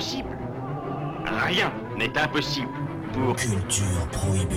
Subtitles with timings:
[0.00, 0.30] Impossible
[1.46, 2.68] Rien n'est impossible
[3.12, 3.36] pour...
[3.36, 4.54] Culture prohibée.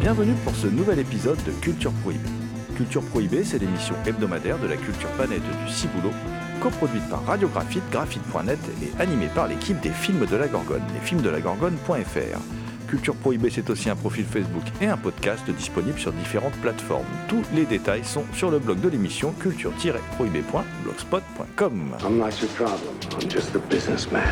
[0.00, 2.28] Bienvenue pour ce nouvel épisode de Culture Prohibée.
[2.76, 6.12] Culture Prohibée, c'est l'émission hebdomadaire de la culture planète du Ciboulot,
[6.60, 12.63] coproduite par Radiographite, graphite.net et animée par l'équipe des films de la Gorgone, lesfilmsdelagorgone.fr.
[12.94, 17.02] Culture Prohibée, c'est aussi un profil Facebook et un podcast disponible sur différentes plateformes.
[17.26, 21.96] Tous les détails sont sur le blog de l'émission culture-prohibée.blogspot.com.
[22.04, 22.94] I'm not your problem.
[23.20, 24.22] I'm just a businessman.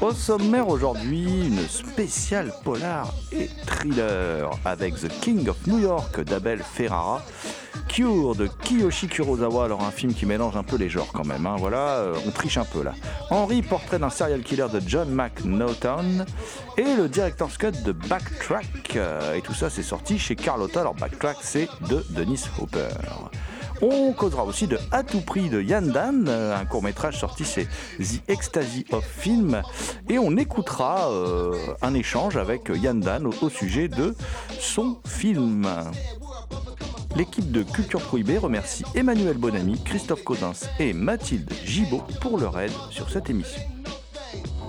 [0.00, 6.62] Au sommaire aujourd'hui, une spéciale polar et thriller avec The King of New York d'Abel
[6.62, 7.20] Ferrara,
[7.98, 11.46] Cure de Kiyoshi Kurosawa, alors un film qui mélange un peu les genres quand même,
[11.46, 11.56] hein.
[11.58, 12.94] voilà, euh, on triche un peu là.
[13.28, 16.24] Henry, portrait d'un serial killer de John McNaughton,
[16.76, 20.94] et le director's cut de Backtrack, euh, et tout ça c'est sorti chez Carlotta, alors
[20.94, 22.86] Backtrack c'est de Dennis Hopper.
[23.82, 27.44] On causera aussi de À tout prix de Yann Dan, euh, un court métrage sorti
[27.44, 27.66] chez
[27.98, 29.60] The Ecstasy of Film.
[30.08, 31.10] Et on écoutera
[31.82, 34.16] un échange avec Yann Dan au sujet de
[34.60, 35.66] son film.
[37.18, 42.70] L'équipe de Culture Prohibée remercie Emmanuel Bonamy, Christophe Codins et Mathilde Gibaud pour leur aide
[42.90, 43.60] sur cette émission.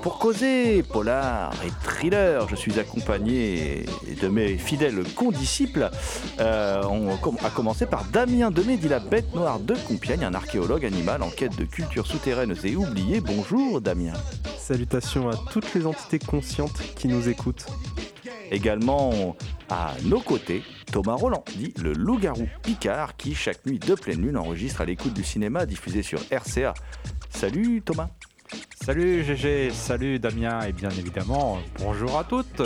[0.02, 3.86] Pour causer polar et thriller, je suis accompagné
[4.20, 5.92] de mes fidèles condisciples,
[6.40, 7.14] euh, on
[7.46, 11.30] à commencer par Damien Demé, dit la bête noire de Compiègne, un archéologue animal en
[11.30, 13.22] quête de cultures souterraines et oubliées.
[13.22, 14.14] Bonjour Damien.
[14.58, 17.68] Salutations à toutes les entités conscientes qui nous écoutent.
[18.52, 19.36] Également
[19.70, 24.38] à nos côtés, Thomas Roland, dit le loup-garou Picard, qui chaque nuit de pleine lune
[24.38, 26.74] enregistre à l'écoute du cinéma diffusé sur RCA.
[27.30, 28.10] Salut Thomas.
[28.84, 32.64] Salut GG, salut Damien et bien évidemment bonjour à toutes.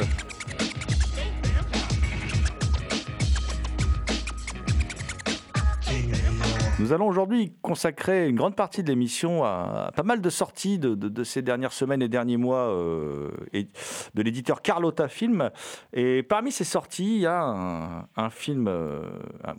[6.83, 11.23] Nous allons aujourd'hui consacrer une grande partie de l'émission à, pas mal de sorties de,
[11.23, 15.49] ces dernières semaines et derniers mois euh, de l'éditeur Carlotta Film.
[15.93, 19.01] Et parmi ces sorties, il y a un, film, euh,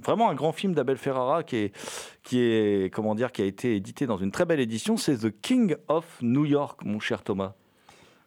[0.02, 1.76] vraiment un grand film d'Abel Ferrara qui est,
[2.24, 4.98] qui est, comment dire, qui a été édité dans une très belle édition.
[4.98, 7.54] C'est The King of New York, mon cher Thomas.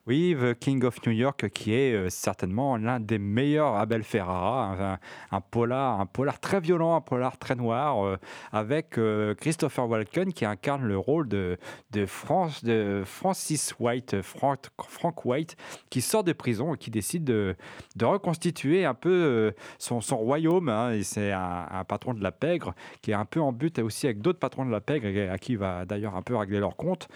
[0.08, 4.98] Oui, The King of New York qui est euh, certainement l'un des meilleurs Abel Ferrara,
[5.32, 8.18] un, polar, un polar très violent, un polar très noir, euh,
[8.54, 11.58] avec euh, Christopher Walken qui incarne le rôle de,
[12.06, 15.58] Francis White, Frank, White,
[15.90, 17.58] qui sort de prison et qui décide de,
[18.02, 20.70] reconstituer un peu son, royaume.
[20.70, 24.06] hein, c'est un, un patron de la pègre qui est un peu en but aussi
[24.06, 26.78] avec d'autres patrons de la pègre à qui il va d'ailleurs un peu régler leur
[26.78, 27.10] compte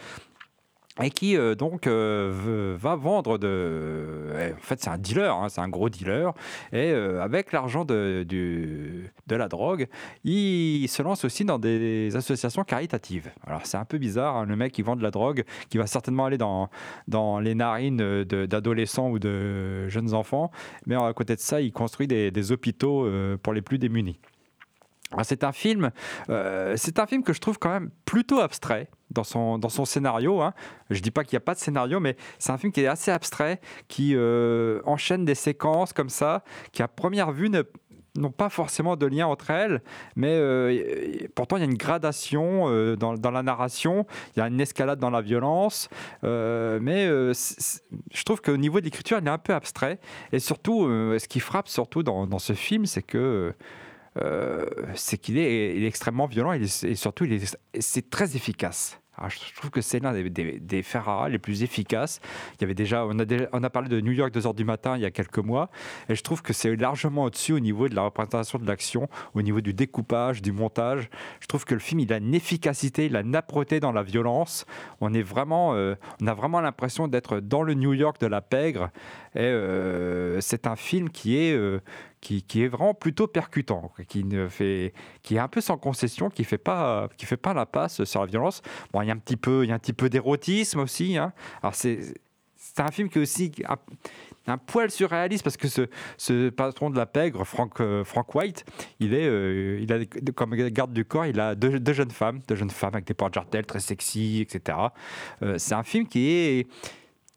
[1.02, 5.47] et qui euh, donc euh, va vendre de eh, en fait c'est un dealer hein,
[5.50, 6.34] c'est un gros dealer.
[6.74, 9.88] Et euh, avec l'argent de, de la drogue
[10.24, 13.31] il se lance aussi dans des associations caritatives.
[13.47, 15.88] Alors c'est un peu bizarre hein, le mec qui vend de la drogue qui va
[15.88, 16.69] certainement aller dans,
[17.08, 20.52] dans les narines d'adolescents ou de jeunes enfants.
[20.88, 24.19] Mais à côté de ça il construit des, hôpitaux euh, pour les plus démunis
[25.24, 25.92] c'est un film,
[26.30, 29.86] euh, c'est un film que je trouve quand même plutôt abstrait dans son, dans son
[29.86, 30.42] scénario.
[30.42, 30.54] Hein.
[30.90, 32.88] Je dis pas qu'il n'y a pas de scénario, mais c'est un film qui est
[32.88, 37.50] assez abstrait, qui euh, enchaîne des séquences comme ça, qui à première vue
[38.16, 39.82] n'ont pas forcément de lien entre elles,
[40.16, 44.59] mais euh, pourtant il y a une gradation dans, la narration, il y a une
[44.59, 45.90] escalade dans la violence,
[46.24, 50.00] mais je trouve qu'au niveau de l'écriture, il est un peu abstrait,
[50.32, 50.84] et surtout,
[51.18, 53.53] ce qui frappe surtout dans ce film, c'est que
[54.17, 54.66] euh,
[54.96, 57.25] c'est qu'il est, extrêmement violent est- et surtout
[57.79, 59.02] c'est très efficace.
[59.17, 62.22] Alors, je trouve que c'est l'un des, des, Ferrara les plus efficaces.
[62.55, 65.05] Il y avait déjà on, a parlé de New York 2h du matin il y
[65.05, 65.69] a quelques mois,
[66.09, 69.41] et je trouve que c'est largement au-dessus au niveau de la représentation de l'action, au
[69.41, 71.09] niveau du découpage, du montage.
[71.41, 74.02] Je trouve que le film, il a une efficacité, il a une âpreté dans la
[74.02, 74.66] violence.
[75.02, 78.41] On, est vraiment, euh, on a vraiment l'impression d'être dans le New York de la
[78.41, 78.91] pègre.
[79.35, 81.55] Et euh, c'est un film qui est,
[82.22, 86.29] qui, qui est vraiment plutôt percutant, qui, ne fait, qui est un peu sans concession,
[86.29, 88.62] qui fait pas, qui fait pas la passe sur la violence.
[88.94, 91.18] Bon, il y a un petit peu, il un petit peu d'érotisme aussi.
[91.18, 91.34] hein.
[91.62, 92.14] Alors c'est
[92.62, 93.52] c'est un film qui est aussi
[94.47, 95.88] un, poil surréaliste parce que ce,
[96.18, 98.66] ce patron de la pègre, Frank, euh, Frank White,
[99.00, 100.00] il est, euh, il a
[100.34, 103.14] comme garde du corps, il a deux, deux jeunes femmes, deux jeunes femmes avec des
[103.14, 104.78] porte jartelles très sexy, etc.
[105.41, 106.68] Euh, c'est un film qui est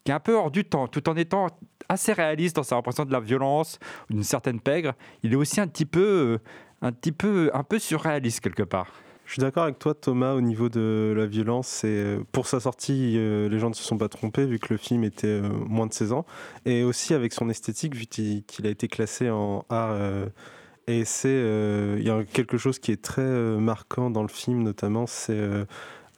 [0.05, 1.47] qui est un peu hors du temps, tout en étant
[1.89, 3.79] assez réaliste dans sa représentation de la violence,
[4.09, 4.93] d'une certaine pègre.
[5.23, 6.37] Il est aussi un petit peu, euh,
[6.81, 8.87] un petit peu, un peu surréaliste quelque part.
[9.25, 11.83] Je suis d'accord avec toi, Thomas, au niveau de la violence.
[11.83, 14.71] Et euh, pour sa sortie, euh, les gens ne se sont pas trompés, vu que
[14.71, 16.25] le film était moins de 16 ans.
[16.65, 19.97] Et aussi avec son esthétique, vu qu'il a été classé en art.
[20.85, 21.95] et c'est.
[21.97, 23.27] Il y a quelque chose qui est très
[23.57, 25.65] marquant dans le film, notamment, c'est.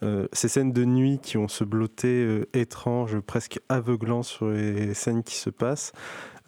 [0.02, 4.94] Euh, ces scènes de nuit qui ont ce blotté euh, étrange, presque aveuglant sur les
[4.94, 5.92] scènes qui se passent.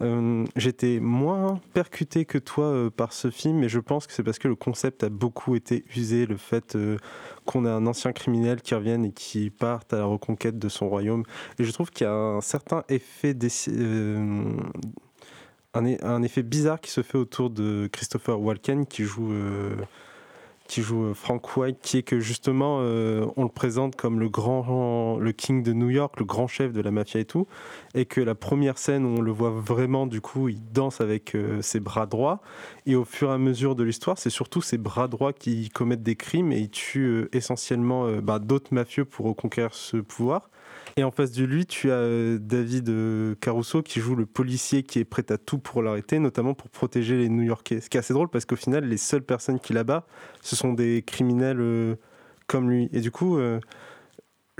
[0.01, 4.39] Euh, J'étais moins percuté que toi par ce film, mais je pense que c'est parce
[4.39, 6.77] que le concept a beaucoup été usé, le fait
[7.45, 10.89] qu'on a un ancien criminel qui revienne et qui parte à la reconquête de son
[10.89, 11.23] royaume.
[11.59, 13.35] Et je trouve qu'il y a un certain effet
[16.23, 19.31] effet bizarre qui se fait autour de Christopher Walken qui joue
[20.71, 24.29] qui joue euh, Frank White, qui est que justement euh, on le présente comme le
[24.29, 27.45] grand, le king de New York, le grand chef de la mafia et tout,
[27.93, 31.35] et que la première scène où on le voit vraiment, du coup, il danse avec
[31.35, 32.39] euh, ses bras droits,
[32.85, 36.03] et au fur et à mesure de l'histoire, c'est surtout ses bras droits qui commettent
[36.03, 40.49] des crimes et il tue euh, essentiellement bah, d'autres mafieux pour reconquérir ce pouvoir.
[40.97, 44.83] Et en face de lui, tu as euh, David euh, Caruso qui joue le policier
[44.83, 47.81] qui est prêt à tout pour l'arrêter, notamment pour protéger les New-Yorkais.
[47.81, 50.05] Ce qui est assez drôle parce qu'au final, les seules personnes qui l'abattent,
[50.41, 51.95] ce sont des criminels euh,
[52.47, 52.89] comme lui.
[52.91, 53.39] Et du coup,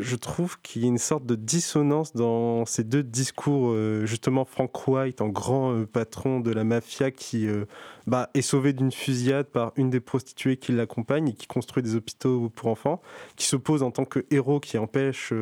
[0.01, 3.71] je trouve qu'il y a une sorte de dissonance dans ces deux discours.
[3.71, 7.65] euh, justement, Frank White, en grand euh, patron de la mafia, qui euh,
[8.07, 11.95] bah, est sauvé d'une fusillade par une des prostituées qui l'accompagne et qui construit des
[11.95, 13.01] hôpitaux pour enfants,
[13.36, 15.33] qui s'oppose en tant que héros qui empêche,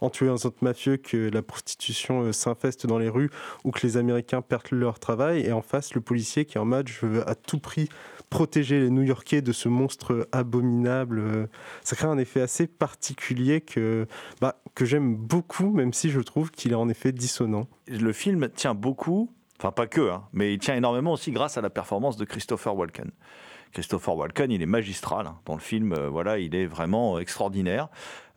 [0.00, 3.30] en tuant un autre mafieux, que la prostitution s'infeste dans les rues
[3.64, 5.40] ou que les Américains perdent leur travail.
[5.46, 7.88] Et en face, le policier qui est en mode je veux à tout prix
[8.30, 11.18] protéger les New-Yorkais de ce monstre abominable.
[11.18, 11.46] euh,
[11.82, 14.06] Ça crée un effet assez particulier que,
[14.40, 17.66] bah, que j'aime beaucoup, même si je trouve qu'il est en effet dissonant.
[17.88, 21.60] Le film tient beaucoup, enfin pas que, hein, mais il tient énormément aussi grâce à
[21.60, 23.10] la performance de Christopher Walken.
[23.72, 25.38] Christopher Walken, il est magistral hein.
[25.44, 25.92] dans le film.
[25.92, 27.88] euh, voilà, il est vraiment extraordinaire.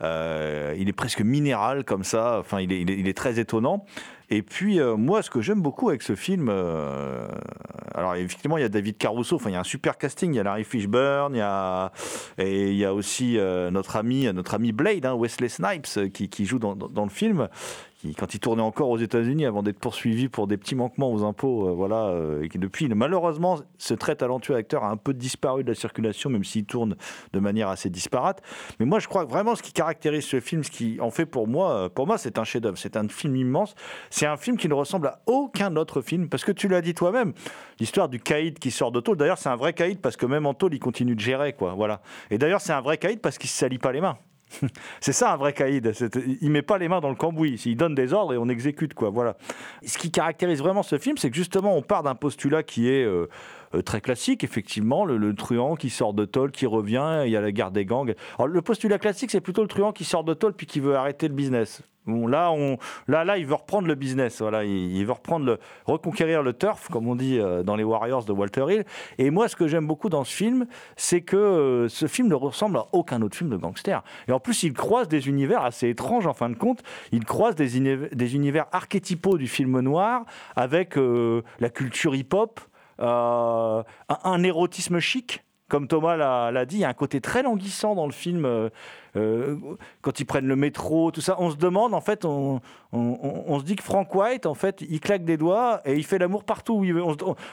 [0.03, 2.37] Euh, il est presque minéral comme ça.
[2.39, 3.85] Enfin, il est, très étonnant.
[4.29, 7.27] Et puis, euh, moi, ce que j'aime beaucoup avec ce film, euh,
[7.93, 9.35] alors effectivement, il y a David Caruso.
[9.35, 10.33] Enfin, il y a un super casting.
[10.33, 11.35] Il y a Larry Fishburne.
[11.35, 11.91] Il y a
[12.37, 13.37] et il y a aussi
[13.71, 17.47] notre ami, notre ami Blade, hein, Wesley Snipes, qui, joue dans, le film.
[17.99, 21.23] Qui, quand il tournait encore aux États-Unis avant d'être poursuivi pour des petits manquements aux
[21.23, 25.69] impôts, voilà, et qui depuis, malheureusement, ce très talentueux acteur a un peu disparu de
[25.69, 26.95] la circulation, même s'il tourne
[27.33, 28.41] de manière assez disparate.
[28.79, 31.47] Mais moi, je crois vraiment ce qui caractérise ce film, ce qui en fait pour
[31.47, 32.77] moi, pour moi, c'est un chef-d'œuvre.
[32.77, 33.75] C'est un film immense.
[34.09, 36.93] C'est un film qui ne ressemble à aucun autre film, parce que tu l'as dit
[36.93, 37.33] toi-même,
[37.79, 39.17] l'histoire du caïd qui sort de tôle.
[39.17, 41.73] D'ailleurs, c'est un vrai caïd parce que même en tôle, il continue de gérer, quoi.
[41.73, 42.01] Voilà.
[42.29, 44.17] Et d'ailleurs, c'est un vrai caïd parce qu'il se salit pas les mains.
[45.01, 45.91] C'est ça un vrai caïd.
[46.41, 47.61] Il met pas les mains dans le cambouis.
[47.65, 49.09] Il donne des ordres et on exécute quoi.
[49.09, 49.35] Voilà.
[49.85, 53.03] Ce qui caractérise vraiment ce film, c'est que justement on part d'un postulat qui est
[53.03, 53.27] euh,
[53.81, 54.43] très classique.
[54.43, 57.85] Effectivement, le, truand qui sort de tôle, qui revient, il y a la guerre des
[57.85, 58.13] gangs.
[58.37, 60.95] Alors le postulat classique, c'est plutôt le truand qui sort de tôle puis qui veut
[60.95, 61.81] arrêter le business.
[62.05, 62.53] Là,
[63.07, 64.41] là, là, il veut reprendre le business.
[64.41, 67.85] Voilà, il, il veut reprendre le, reconquérir le turf, comme on dit euh, dans les
[67.85, 68.85] Warriors de Walter Hill.
[69.17, 70.65] Et moi, ce que j'aime beaucoup dans ce film,
[70.97, 74.03] c'est que euh, ce film ne ressemble à aucun autre film de gangster.
[74.27, 76.83] Et en plus, il croise des univers assez étranges, en fin de compte.
[77.13, 80.25] Il croise des, uni- des univers archétypaux du film noir
[80.57, 82.63] avec euh, la culture hip-hop, euh,
[82.99, 83.83] un,
[84.23, 85.43] un érotisme chic.
[85.69, 88.45] Comme Thomas l'a dit, il y a un côté très languissant dans le film.
[88.45, 88.69] euh,
[89.15, 89.55] euh,
[90.01, 92.59] quand ils prennent le métro, tout ça, on se demande, en fait, on,
[92.91, 96.19] on- se dit que Frank White, en fait, il claque des doigts et il fait
[96.19, 96.95] l'amour partout il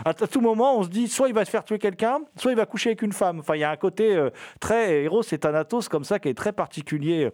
[0.05, 2.57] à, tout moment, on se dit, soit il va se faire tuer quelqu'un, soit il
[2.57, 3.41] va coucher avec une femme.
[3.41, 6.35] Enfin, il y a un côté euh, très héros et Thanatos comme ça qui est
[6.35, 7.31] très particulier.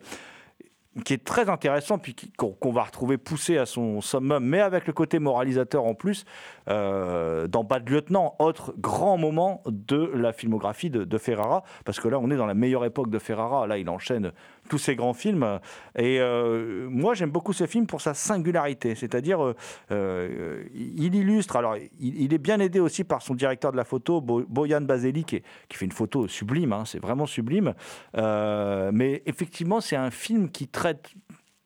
[1.05, 4.93] Qui est très intéressant, puis qu'on va retrouver poussé à son summum, mais avec le
[4.93, 6.25] côté moralisateur en plus,
[6.69, 12.19] euh, dans Bad Lieutenant, autre grand moment de la filmographie de Ferrara, parce que là,
[12.19, 13.67] on est dans la meilleure époque de Ferrara.
[13.67, 14.33] Là, il enchaîne
[14.69, 15.61] tous ces grands films.
[15.97, 19.55] Et euh, moi, j'aime beaucoup ce film pour sa singularité, c'est-à-dire, euh,
[19.91, 24.21] euh, il illustre, alors, il, est bien aidé aussi par son directeur de la photo,
[24.21, 27.75] Bo- Boyan Baseli, qui, fait une photo sublime, hein, c'est vraiment sublime.
[28.15, 31.11] Mais effectivement, c'est un film qui traite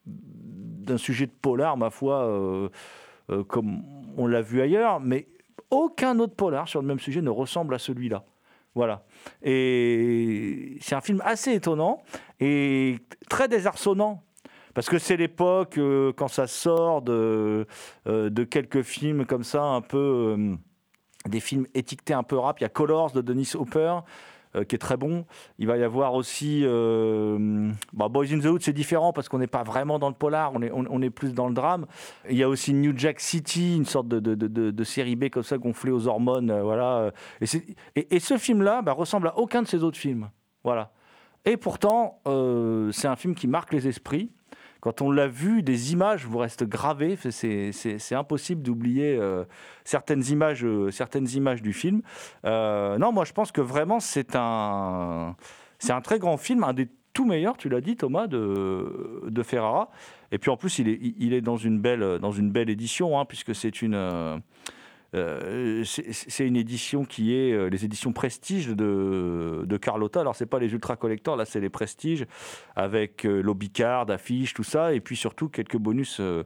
[0.07, 2.71] d'un sujet de polar, ma foi,
[3.49, 3.83] comme
[4.17, 5.29] on l'a vu ailleurs, mais
[5.71, 8.25] aucun autre polar sur le même sujet ne ressemble à celui-là.
[8.75, 9.05] Voilà.
[9.43, 12.03] Et c'est un film assez étonnant
[12.39, 12.99] et
[13.29, 14.23] très désarçonnant.
[14.75, 17.67] Parce que c'est l'époque euh, quand ça sort de,
[18.07, 20.37] euh, de quelques films comme ça, un peu.
[20.39, 20.57] euh,
[21.29, 22.61] des films étiquetés un peu rap.
[22.61, 23.99] Il y a Colors de Dennis Hopper.
[24.57, 25.25] Euh, qui est très bon.
[25.59, 29.39] Il va y avoir aussi euh, bah, Boys in the Hood, c'est différent parce qu'on
[29.39, 31.87] n'est pas vraiment dans le polar, on est, on, est plus dans le drame.
[32.29, 35.43] Il y a aussi New Jack City, une sorte de, de, de- série B comme
[35.43, 37.13] ça gonflée aux hormones, euh, voilà.
[37.41, 40.31] Et, et- ce film-là bah, ressemble à aucun de ces autres films,
[40.65, 40.91] voilà.
[41.45, 42.21] Et pourtant,
[42.93, 44.31] c'est un film qui marque les esprits.
[44.81, 47.17] Quand on l'a vu, des images vous restent gravées.
[47.31, 49.45] C'est- impossible d'oublier euh,
[49.85, 52.03] certaines, images, euh, certaines images du film.
[52.45, 55.37] Euh, non, moi je pense que vraiment c'est un,
[55.89, 59.91] un très grand film, un des tout meilleurs, tu l'as dit Thomas, de, de Ferrara.
[60.33, 63.19] Et puis en plus, il est, il est dans, une belle, dans une belle édition,
[63.19, 64.41] hein, puisque c'est une.
[65.15, 70.21] Euh, c'est une édition qui est euh, les éditions Prestige de, Carlotta.
[70.21, 72.27] Alors, c'est pas les ultra collecteurs, là, c'est les Prestige
[72.77, 76.45] avec euh, l'Obicard, affiches, tout ça, et puis surtout quelques bonus euh,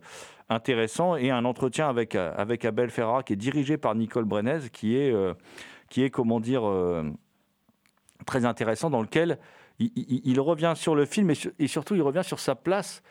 [0.48, 4.96] intéressants et un entretien avec, avec Abel Ferrara qui est dirigé par Nicole Brenez, qui
[4.96, 5.14] est,
[5.88, 6.70] qui est comment dire,
[8.26, 9.38] très intéressant, dans lequel
[9.78, 13.02] il, revient sur le film et surtout il revient sur sa place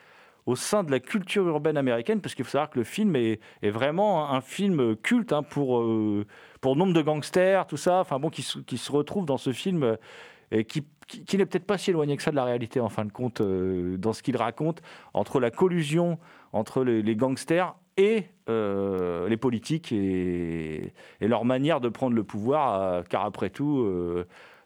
[0.46, 3.40] au sein de la culture urbaine américaine, parce qu'il faut savoir que le film est,
[3.62, 6.26] vraiment un film culte hein, pour, euh,
[6.60, 9.96] pour nombre de gangsters, tout ça, enfin bon, qui, se- retrouvent dans ce film euh,
[10.50, 13.04] et qui, qui, n'est peut-être pas si éloigné que ça de la réalité, en fin
[13.04, 14.82] de compte, euh, dans ce qu'il raconte,
[15.14, 16.18] entre la collusion
[16.52, 23.50] entre les, gangsters et les politiques et, leur manière de prendre le pouvoir, car après
[23.50, 23.84] tout,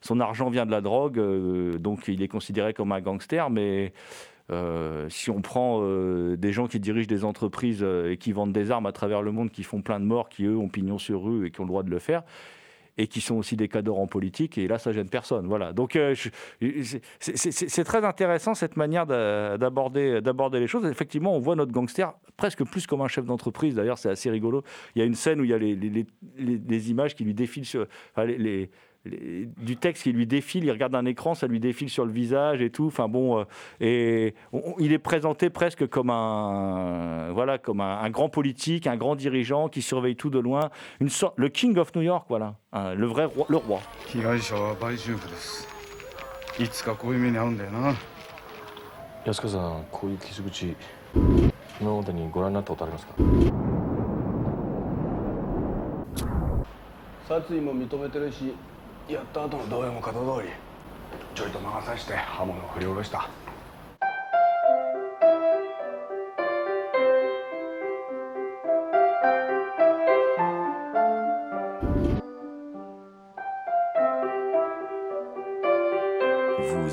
[0.02, 1.18] son argent vient de la drogue,
[1.78, 3.94] donc il est considéré comme un gangster, mais
[4.50, 8.52] euh, si on prend euh, des gens qui dirigent des entreprises euh, et qui vendent
[8.52, 10.98] des armes à travers le monde, qui font plein de morts, qui eux ont pignon
[10.98, 12.22] sur rue et qui ont le droit de le faire,
[12.96, 15.46] et qui sont aussi des cadors en politique, et là ça gêne personne.
[15.46, 15.72] Voilà.
[15.72, 15.98] Donc
[17.20, 20.20] c'est- très intéressant cette manière d'a- d'aborder
[20.58, 20.84] les choses.
[20.86, 23.74] Effectivement, on voit notre gangster presque plus comme un chef d'entreprise.
[23.74, 24.64] D'ailleurs, c'est assez rigolo.
[24.96, 27.86] Il y a une scène où il y a les, images qui lui défilent sur
[29.56, 32.60] du texte qui lui défile, il regarde un écran, ça lui défile sur le visage
[32.60, 32.86] et tout.
[32.86, 33.44] Enfin bon, euh,
[33.80, 34.34] et
[34.78, 39.82] il est présenté presque comme un, voilà, comme un, grand politique, un grand dirigeant qui
[39.82, 43.56] surveille tout de loin, le King of New York, voilà, hein, le vrai roi, le
[43.56, 43.80] roi.
[59.07, 60.49] 被害者は売春婦ですいつかこういう目に遭うんだよな安川さんこういう傷口今までにご覧になったことありますか殺意も認めてるしやった後の動揺も型通り
[61.35, 63.29] ちょいと魔が差して刃物を振り下ろした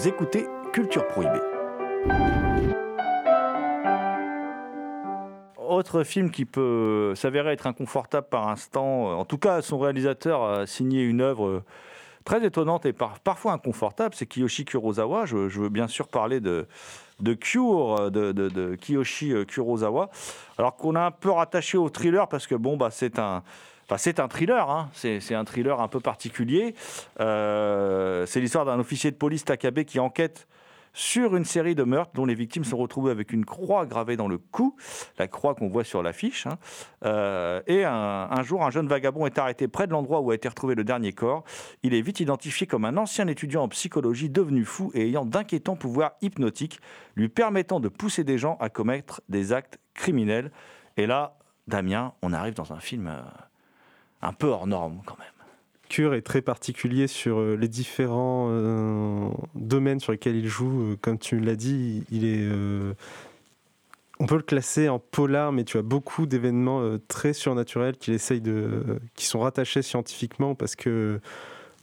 [0.00, 1.40] Vous écoutez Culture Prohibée.
[5.80, 10.42] Autre film qui peut s'avérer être inconfortable par instant, euh, en tout cas son réalisateur
[10.42, 11.64] a signé une œuvre euh,
[12.25, 15.25] très étonnante et par- parfois inconfortable, c'est Kiyoshi Kurosawa.
[15.25, 16.67] Je, veux bien sûr parler de,
[17.21, 20.09] de de, Kiyoshi euh, Kurosawa,
[20.57, 23.43] alors qu'on a un peu rattaché au thriller parce que bon, bah, c'est un...
[23.87, 24.89] Enfin, c'est un thriller, hein.
[24.93, 26.73] c'est c'est un thriller un peu particulier.
[27.19, 30.47] Euh, c'est l'histoire d'un officier de police Takabe qui enquête
[30.95, 34.29] sur une série de meurtres dont les victimes sont retrouvées avec une croix gravée dans
[34.29, 34.75] le cou,
[35.19, 36.47] la croix qu'on voit sur l'affiche.
[36.47, 36.57] hein.
[37.05, 40.35] Euh, et un, un jour, un jeune vagabond est arrêté près de l'endroit où a
[40.35, 41.43] été retrouvé le dernier corps.
[41.83, 45.75] Il est vite identifié comme un ancien étudiant en psychologie devenu fou et ayant d'inquiétants
[45.75, 46.79] pouvoirs hypnotiques,
[47.15, 50.49] lui permettant de pousser des gens à commettre des actes criminels.
[50.95, 51.37] Et là,
[51.67, 53.19] Damien, on arrive dans un film euh,
[54.21, 55.34] un peu hors norme quand même.
[55.89, 60.81] Cure est très particulier sur euh, les différents euh, domaines sur lesquels il joue.
[60.81, 62.47] Euh, Comme tu l'as dit, il est.
[64.19, 68.41] on peut le classer en polar, mais tu as beaucoup d'événements très surnaturels qu'il essaye
[68.41, 71.19] de, qui sont rattachés scientifiquement parce que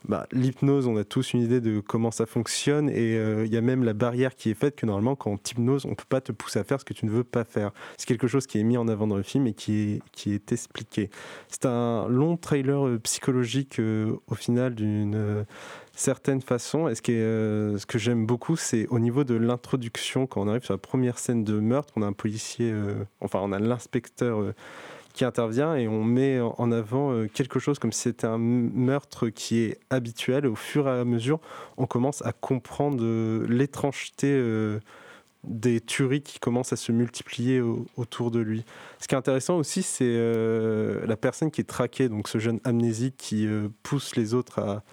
[0.08, 3.56] bah, l'hypnose, on a tous une idée de comment ça fonctionne et euh, il y
[3.56, 6.04] a même la barrière qui est faite que normalement, quand on t'hypnose, on ne peut
[6.08, 7.70] pas te pousser à faire ce que tu ne veux pas faire.
[7.96, 10.32] C'est quelque chose qui est mis en avant dans le film et qui est, qui
[10.32, 11.10] est expliqué.
[11.48, 15.44] C'est un long trailer euh, psychologique euh, au final d'une
[15.94, 16.88] certaine façon.
[16.88, 20.64] Et ce, qui ce que j'aime beaucoup, c'est au niveau de l'introduction, quand on arrive
[20.64, 22.72] sur la première scène de meurtre, on a un policier,
[23.20, 24.52] enfin on a l'inspecteur
[25.12, 29.28] qui intervient et on met en avant euh, quelque chose comme si c'était un meurtre
[29.28, 30.46] qui est habituel.
[30.46, 31.38] Au fur et à mesure,
[31.76, 34.80] on commence à comprendre euh, l'étrangeté euh,
[35.44, 38.64] des tueries qui commencent à se multiplier au- autour de lui.
[39.00, 40.16] Ce qui est intéressant aussi, c'est
[41.04, 43.48] la personne qui est traquée, donc ce jeune amnésique qui
[43.82, 44.84] pousse les autres à,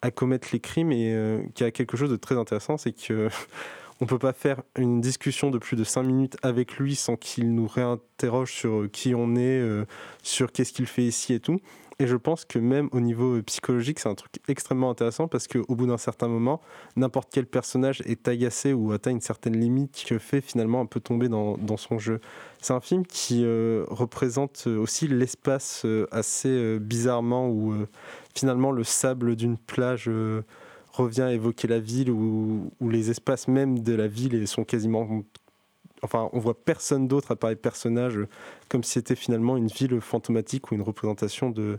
[0.00, 3.28] à commettre les crimes et qui a quelque chose de très intéressant, c'est que
[4.00, 7.54] on peut pas faire une discussion de plus de 5 minutes avec lui sans qu'il
[7.54, 9.84] nous réinterroge sur qui on est, euh,
[10.22, 11.60] sur qu'est-ce qu'il fait ici et tout.
[12.00, 15.46] Et je pense que même au niveau euh, psychologique, c'est un truc extrêmement intéressant parce
[15.46, 16.62] qu'au bout d'un certain moment,
[16.96, 21.00] n'importe quel personnage est agacé ou atteint une certaine limite qui fait finalement un peu
[21.00, 22.20] tomber dans, son jeu.
[22.62, 27.86] C'est un film qui euh, représente aussi l'espace euh, assez euh, bizarrement euh,
[28.34, 30.42] finalement le sable d'une plage euh,
[31.02, 35.22] revient à évoquer la ville où, les espaces même de la ville sont quasiment
[36.02, 38.18] enfin on voit personne d'autre à part les personnages
[38.68, 41.78] comme si c'était finalement une ville fantomatique ou une représentation de,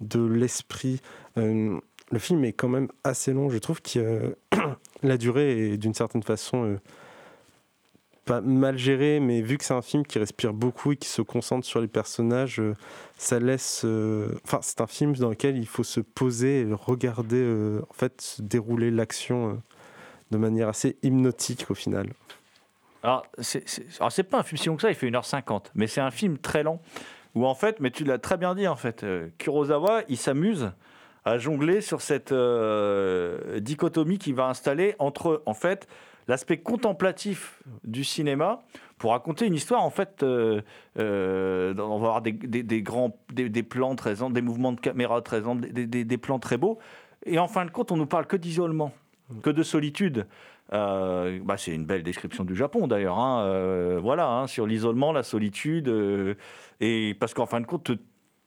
[0.00, 1.00] de l'esprit.
[1.38, 1.78] Euh,
[2.10, 3.48] le film est quand même assez long.
[3.48, 4.34] Je trouve que euh,
[5.02, 6.76] la durée est d'une certaine façon euh,
[8.24, 11.22] pas mal gérée mais vu que c'est un film qui respire beaucoup et qui se
[11.22, 12.76] concentre sur les personnages euh,
[13.16, 17.40] ça laisse euh, enfin c'est un film dans lequel il faut se poser et regarder
[17.40, 19.60] euh, en fait se dérouler l'action
[20.30, 22.08] de manière assez hypnotique au final.
[23.02, 23.64] Alors, c'est
[23.98, 26.10] alors, c'est pas un film si long que ça, il fait 1h50, mais c'est un
[26.10, 26.80] film très lent
[27.34, 29.04] où en fait, mais tu l'as très bien dit en fait,
[29.36, 30.70] Kurosawa, il s'amuse
[31.24, 32.32] à jongler sur cette
[33.60, 35.86] dichotomie qu'il va installer entre en fait
[36.28, 38.62] l'aspect contemplatif du cinéma
[38.98, 40.62] pour raconter une histoire en fait euh,
[40.98, 45.20] euh, on va avoir des, des- grands des, plans très amples, des mouvements de caméra
[45.22, 46.78] très amples, des, plans très beaux
[47.26, 48.92] et en fin de compte on nous parle que d'isolement
[49.42, 50.26] que de solitude
[50.72, 53.18] euh, bah, c'est une belle description du Japon d'ailleurs.
[53.18, 55.92] hein, euh, voilà, hein, sur l'isolement, la solitude.
[56.80, 57.90] et parce qu'en fin de compte,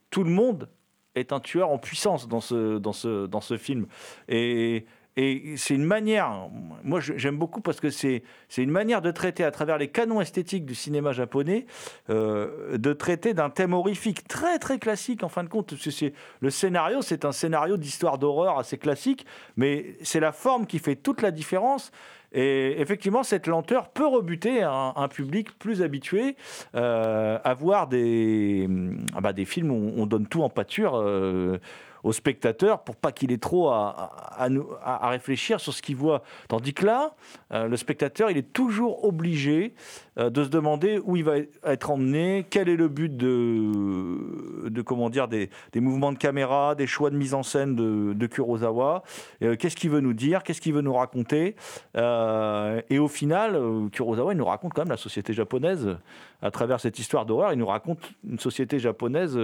[0.09, 0.67] tout le monde
[1.13, 3.85] est un tueur en puissance dans ce, dans ce, dans ce film.
[4.27, 4.85] Et,
[5.17, 6.49] et c'est une manière,
[6.83, 8.21] moi j'aime beaucoup parce que c'est
[8.57, 11.65] une manière de traiter à travers les canons esthétiques du cinéma japonais,
[12.09, 15.73] euh, de traiter d'un thème horrifique très très classique en fin de compte.
[15.77, 20.79] C'est- le scénario, c'est un scénario d'histoire d'horreur assez classique, mais c'est la forme qui
[20.79, 21.91] fait toute la différence.
[22.33, 26.35] Et effectivement, cette lenteur peut rebuter un, public plus habitué
[26.75, 28.67] euh, à voir des,
[29.15, 31.59] ah bah, films où on donne tout en pâture euh,
[32.05, 36.21] au spectateur pour pas qu'il ait trop à, à- à réfléchir sur ce qu'il voit.
[36.47, 37.15] Tandis que là,
[37.51, 39.73] euh, le spectateur, il est toujours obligé
[40.19, 44.81] euh, de se demander où il va être emmené, quel est le but de, de
[44.83, 49.01] comment dire, des, mouvements de caméra, des choix de mise en scène de, de Kurosawa,
[49.41, 51.55] euh, qu'est-ce qu'il veut nous dire, qu'est-ce qu'il veut nous raconter.
[51.95, 53.59] Et au final,
[53.91, 55.97] Kurosawa, il nous raconte quand même la société japonaise
[56.43, 57.51] à travers cette histoire d'horreur.
[57.51, 57.97] Il nous raconte
[58.29, 59.35] une société japonaise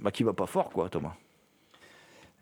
[0.00, 1.14] bah, qui va pas fort, quoi, Thomas.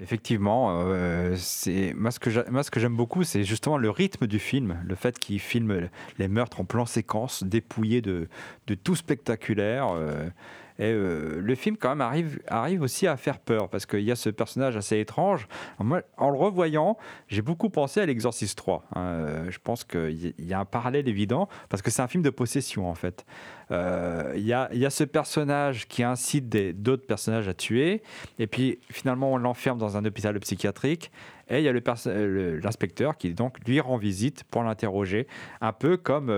[0.01, 4.95] Effectivement, euh, c'est moi ce que j'aime beaucoup, c'est justement le rythme du film, le
[4.97, 8.29] fait qu'il filme les meurtres en plan séquence, dépouillés de,
[8.67, 9.89] de tout spectaculaire.
[9.93, 10.29] euh,
[10.79, 14.11] et euh, le film quand même arrive arrive aussi à faire peur parce qu'il y
[14.11, 15.47] a ce personnage assez étrange.
[15.79, 16.97] Moi, en le revoyant,
[17.29, 18.85] j'ai beaucoup pensé à l'Exorciste 3.
[18.95, 19.01] hein.
[19.01, 22.31] Euh, je pense qu'il y- a un parallèle évident parce que c'est un film de
[22.31, 23.25] possession en fait.
[23.71, 26.49] Euh, Il y, a, y a ce personnage qui incite
[26.83, 28.03] d'autres personnages à tuer,
[28.39, 31.11] et puis finalement on l'enferme dans un hôpital psychiatrique,
[31.49, 35.27] et il y a l'inspecteur qui donc lui rend visite pour l'interroger,
[35.61, 36.31] un peu comme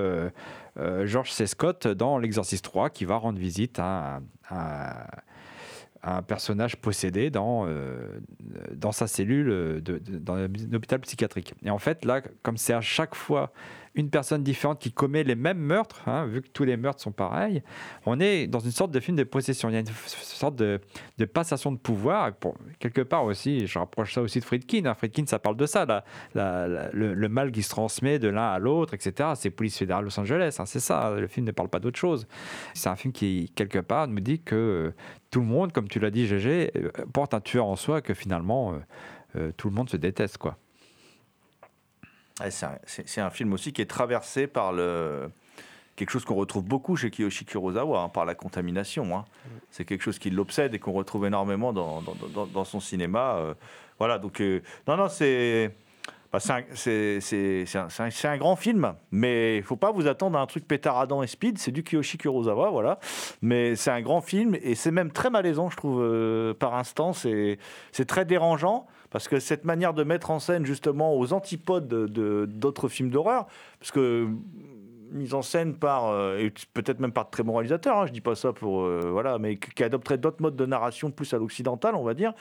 [0.77, 1.47] George C.
[1.47, 8.19] Scott dans L'Exorciste 3 qui va rendre visite à, un- personnage possédé dans, euh,
[8.75, 11.55] dans sa cellule dans un hôpital psychiatrique.
[11.65, 13.53] Et en fait, là, comme c'est à chaque fois
[13.95, 17.13] une personne différente qui commet les mêmes meurtres, hein, vu que tous les meurtres sont
[17.13, 17.63] pareils,
[18.07, 19.69] on est dans une sorte de film de possession.
[19.69, 20.81] Il y a une sorte de,
[21.19, 22.29] de passation de pouvoir.
[22.29, 22.33] Et
[22.79, 24.87] quelque part aussi, je rapproche ça aussi de Friedkin.
[24.87, 24.95] hein.
[24.95, 26.05] Friedkin, ça parle de ça,
[26.35, 29.31] le, mal qui se transmet de l'un à l'autre, etc.
[29.37, 31.15] C'est Police fédérale Los Angeles, hein, c'est ça.
[31.17, 32.27] Le film ne parle pas d'autre chose.
[32.75, 34.95] C'est un film qui, quelque part, nous dit que euh,
[35.31, 38.15] tout le monde, comme tu l'as dit, GG, euh, porte un tueur en soi, que
[38.15, 38.75] finalement,
[39.37, 40.57] euh, tout le monde se déteste, quoi.
[42.87, 45.31] C'est un- film aussi qui est traversé par le
[45.97, 49.17] quelque chose qu'on retrouve beaucoup chez Kiyoshi Kurosawa, hein, par la contamination.
[49.17, 49.25] hein.
[49.71, 53.37] C'est quelque chose qui l'obsède et qu'on retrouve énormément dans, dans- dans- dans son cinéma.
[53.37, 53.55] euh.
[54.01, 55.71] voilà, donc euh, non, non, c'est
[56.33, 61.23] bah, c'est un, grand film, mais il faut pas vous attendre à un truc pétaradant
[61.23, 61.59] et speed.
[61.59, 62.99] C'est du Kiyoshi Kurosawa, voilà.
[63.41, 67.13] Mais c'est un grand film et c'est même très malaisant, je trouve, euh, par instant.
[67.13, 67.59] C'est
[67.93, 72.09] c'est très dérangeant parce que cette manière de mettre en scène justement aux antipodes de-
[72.09, 73.47] de- d'autres films d'horreur,
[73.79, 74.27] parce que
[75.13, 78.21] mise en scène par, euh, peut-être même par de très bons réalisateurs, hein, je dis
[78.21, 81.95] pas ça pour, euh, voilà, mais qui adopterait d'autres modes de narration plus à l'occidental,
[81.95, 82.33] on va dire,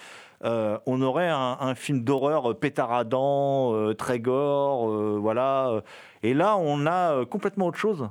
[0.46, 4.88] euh, on aurait un, un film d'horreur pétaradant, très gore,
[5.20, 5.84] voilà.
[6.24, 8.10] Et là, on a complètement autre chose.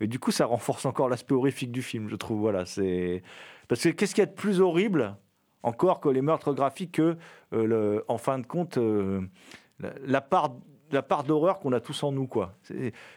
[0.00, 2.38] Et du coup, ça renforce encore l'aspect horrifique du film, je trouve.
[2.38, 3.24] Voilà, c'est
[3.66, 5.16] parce que qu'est-ce qu'il y a de plus horrible
[5.62, 7.16] encore que les meurtres graphiques que,
[7.52, 9.20] euh, en fin de compte, euh,
[10.04, 10.50] la, part
[10.90, 12.52] la part d'horreur qu'on a tous en nous, quoi.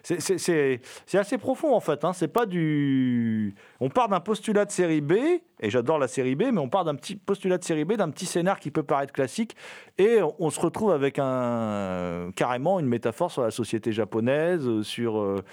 [0.04, 0.80] C'est-
[1.14, 2.06] assez profond, en fait.
[2.06, 2.14] Hein.
[2.14, 3.54] C'est pas du...
[3.82, 5.14] On part d'un postulat de série B,
[5.60, 8.10] et j'adore la série B, mais on part d'un petit postulat de série B, d'un
[8.10, 9.56] petit scénar qui peut paraître classique,
[9.98, 15.44] et on, se retrouve avec un carrément une métaphore sur la société japonaise, euh, sur,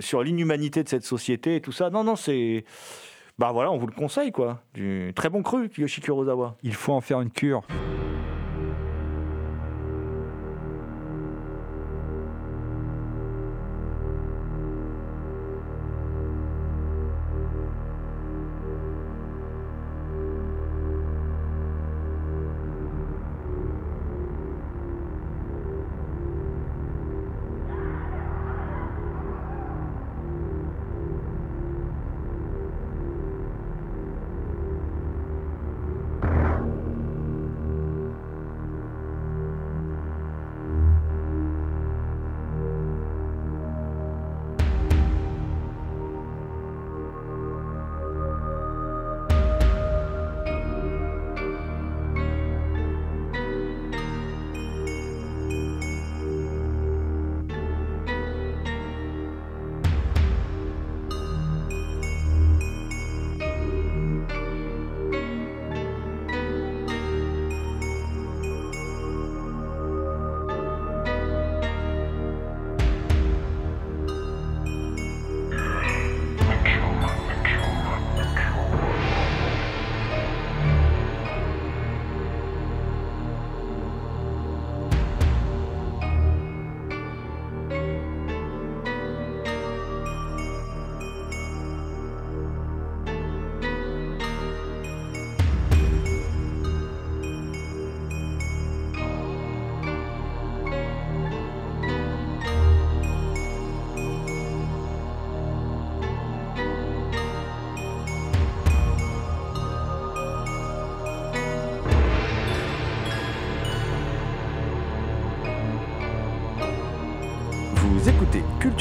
[0.00, 1.88] sur l'inhumanité de cette société et tout ça.
[1.88, 2.64] Non, non, c'est...
[3.38, 4.60] Bah voilà, on vous le conseille, quoi.
[4.74, 6.56] Du très bon cru, Kiyoshi Kurosawa.
[6.62, 7.62] Il faut en faire une cure.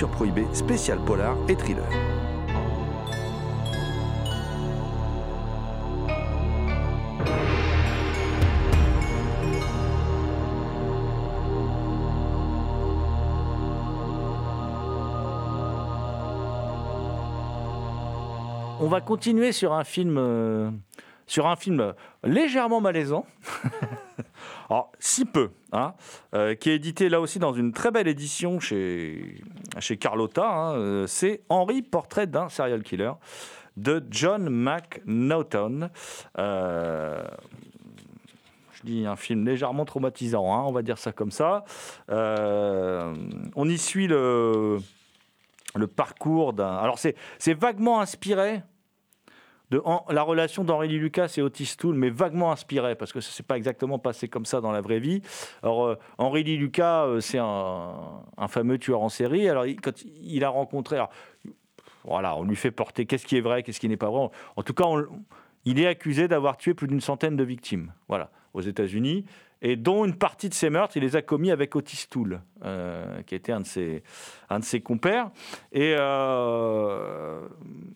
[0.04, 1.84] Culture Prohibée, spécial polar et thriller.
[18.82, 20.70] On va continuer sur un film, euh,
[21.28, 21.94] sur un film
[22.26, 23.26] légèrement malaisant.
[24.74, 25.94] Alors, si peu, hein,
[26.34, 29.44] euh, qui est édité là aussi dans une très belle édition chez,
[30.00, 30.50] Carlotta.
[30.50, 33.12] hein, euh, c'est Henry, portrait d'un serial killer
[33.78, 35.92] de John McNaughton.
[36.40, 37.24] Euh,
[38.72, 41.66] je dis un film légèrement traumatisant, hein, on va dire ça comme ça.
[42.10, 44.80] On y suit le,
[45.76, 46.78] le parcours d'un.
[46.78, 48.64] Alors, c'est vaguement inspiré
[50.10, 53.58] la relation Lee Lucas et Otis Toole, mais vaguement inspiré, parce que ça s'est pas
[53.58, 55.22] exactement passé comme ça dans la vraie vie.
[55.62, 59.48] Alors, euh, Henri Lucas, euh, c'est un, fameux tueur en série.
[59.48, 61.00] Alors, quand il a rencontré.
[62.04, 64.30] voilà, on lui fait porter qu'est-ce qui est vrai, qu'est-ce qui n'est pas vrai.
[64.56, 64.86] En tout cas,
[65.66, 69.26] il est accusé d'avoir tué plus d'une centaine de victimes, voilà, aux États-Unis,
[69.64, 73.22] et dont une partie de ces meurtres, il les a commis avec Otis Toole, euh,
[73.24, 74.04] qui était un de ses,
[74.50, 75.32] un de ses compères.
[75.72, 77.48] Et euh,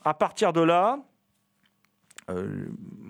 [0.05, 0.99] à partir de là,
[2.29, 2.65] euh,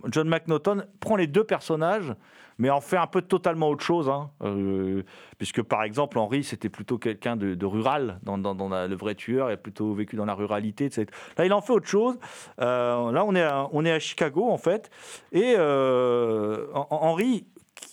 [0.10, 2.14] John McNaughton prend les deux personnages,
[2.60, 4.10] mais en fait un peu totalement autre chose.
[4.10, 4.30] hein.
[4.44, 5.04] Euh,
[5.38, 9.94] puisque par exemple, Henri, c'était plutôt quelqu'un de, rural, le vrai tueur, il a plutôt
[9.94, 10.90] vécu dans la ruralité.
[11.38, 12.18] Là, il en fait autre chose.
[12.62, 14.90] Euh, là, on est, à, Chicago, en fait.
[15.32, 17.46] Et Hen- Henri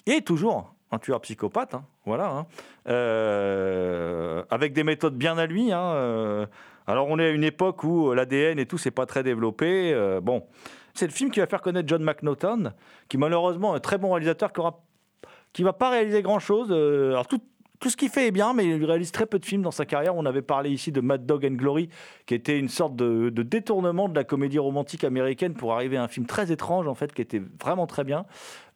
[0.06, 1.74] est toujours un tueur psychopathe.
[1.74, 1.84] hein.
[2.06, 2.28] Voilà.
[2.28, 2.46] hein.
[4.50, 5.72] Avec des méthodes bien à lui.
[5.72, 9.94] alors, on est à une époque où l'ADN et tout, c'est pas très développé.
[10.22, 10.44] Bon.
[10.94, 12.72] C'est le film qui va faire connaître John McNaughton,
[13.08, 14.82] qui malheureusement est un très bon réalisateur qui aura
[15.58, 16.72] va pas réaliser grand chose.
[16.72, 17.40] alors tout,
[17.90, 20.16] ce qu'il fait est bien, mais il réalise très peu de films dans sa carrière.
[20.16, 21.88] On avait parlé ici de Mad Dog and Glory,
[22.26, 26.08] qui était une sorte de, détournement de la comédie romantique américaine pour arriver à un
[26.08, 28.24] film très étrange en fait, qui était vraiment très bien.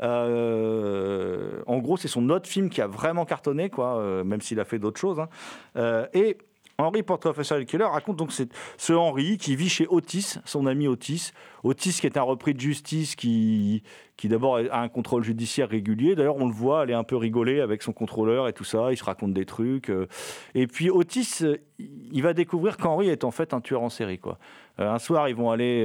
[0.03, 4.61] Euh, en gros, c'est son autre film qui a vraiment cartonné, quoi, euh, même s'il
[4.61, 5.21] a fait d'autres choses.
[5.21, 5.29] hein.
[5.77, 6.39] Euh, et
[6.81, 11.33] A Serial Killer raconte donc ce Henry qui vit chez Otis, son ami Otis.
[11.65, 13.83] Otis qui est un repris de justice qui,
[14.17, 16.15] qui d'abord a un contrôle judiciaire régulier.
[16.15, 18.93] D'ailleurs, on le voit aller un peu rigoler avec son contrôleur et tout ça.
[18.93, 19.91] Il se raconte des trucs.
[19.91, 20.07] euh.
[20.55, 24.21] Et puis Otis, euh, il va découvrir qu'Henry est en fait un tueur en série.
[24.21, 24.39] Quoi.
[24.79, 25.81] Euh, un soir, ils vont aller,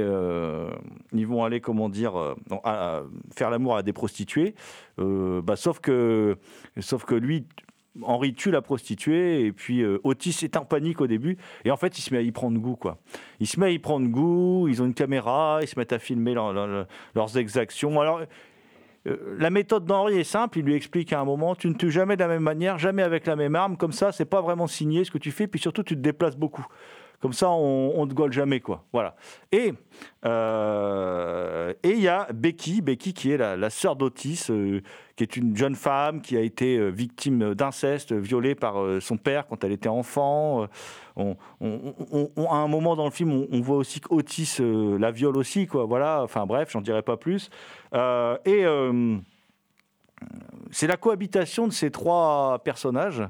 [1.12, 2.14] ils vont aller comment dire,
[2.62, 3.02] à-
[3.36, 4.54] faire l'amour à des prostituées.
[4.96, 6.36] Bah, sauf que,
[6.78, 7.48] sauf que lui,
[8.02, 11.76] Henri tue la prostituée et puis euh, Otis est en panique au début et en
[11.76, 12.98] fait il se met à y prendre goût quoi.
[13.40, 15.98] Il se met à y prendre goût, ils ont une caméra, ils se mettent à
[15.98, 18.00] filmer leur- leur- leurs exactions.
[18.00, 18.22] Alors
[19.06, 21.90] euh, la méthode d'Henri est simple, il lui explique à un moment tu ne tues
[21.90, 24.66] jamais de la même manière, jamais avec la même arme, comme ça c'est pas vraiment
[24.66, 26.66] signé ce que tu fais puis surtout tu te déplaces beaucoup.
[27.24, 28.84] Comme ça, on, on te gole jamais, quoi.
[28.92, 29.16] Voilà.
[29.50, 29.72] Et
[30.26, 34.82] euh, et il y a Becky, Becky qui est la, sœur d'Otis, euh,
[35.16, 39.46] qui est une jeune femme qui a été euh, victime d'inceste, violée par son père
[39.46, 40.68] quand elle était enfant.
[41.16, 45.66] On- on- à un moment dans le film, on, voit aussi qu'Otis la viole aussi,
[45.66, 45.86] quoi.
[45.86, 46.20] Voilà.
[46.24, 47.48] Enfin bref, j'en dirai pas plus.
[48.44, 48.66] Et
[50.70, 53.22] c'est la cohabitation de ces trois personnages.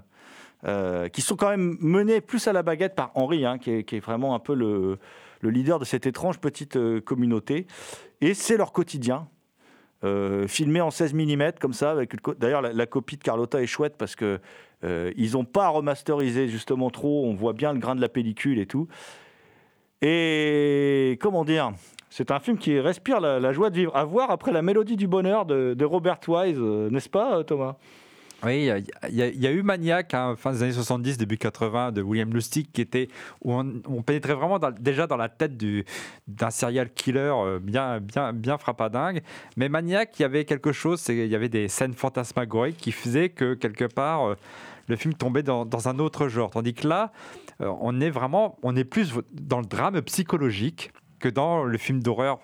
[0.67, 4.01] Euh, qui sont quand même menés plus à la baguette par Henri, hein, qui, est,
[4.01, 4.99] vraiment un peu le,
[5.41, 7.67] le leader de cette étrange petite euh, communauté.
[8.23, 9.29] Et c'est leur quotidien,
[10.05, 11.95] euh, filmé en 16 mm comme ça.
[12.39, 14.41] D'ailleurs, la, copie de Carlotta est chouette parce que
[15.17, 17.25] ils n'ont pas remasterisé justement trop.
[17.25, 18.87] On voit bien le grain de la pellicule et tout.
[20.03, 21.73] Et comment dire
[22.11, 23.97] c'est un film qui respire la, joie de vivre.
[23.97, 27.77] À voir après la mélodie du bonheur de, Robert Wise, n'est-ce pas, Thomas?
[28.43, 28.69] Oui,
[29.09, 32.71] il y a- eu Maniac, hein, fin des années 70, début 80, de William Lustig,
[32.73, 33.09] qui était
[33.43, 35.85] où on, pénétrait vraiment déjà dans la tête du-
[36.29, 39.23] d'un serial killer euh, bien, bien, bien frappadingue.
[39.57, 43.31] Mais Maniac, il y avait quelque chose, il y avait des scènes fantasmagoriques qui faisaient
[43.31, 44.35] que quelque part euh,
[44.89, 46.51] le film tombait dans, dans un autre genre.
[46.51, 47.13] Tandis que là,
[47.63, 52.03] euh, on est vraiment, on est plus dans le drame psychologique que dans le film
[52.03, 52.39] d'horreur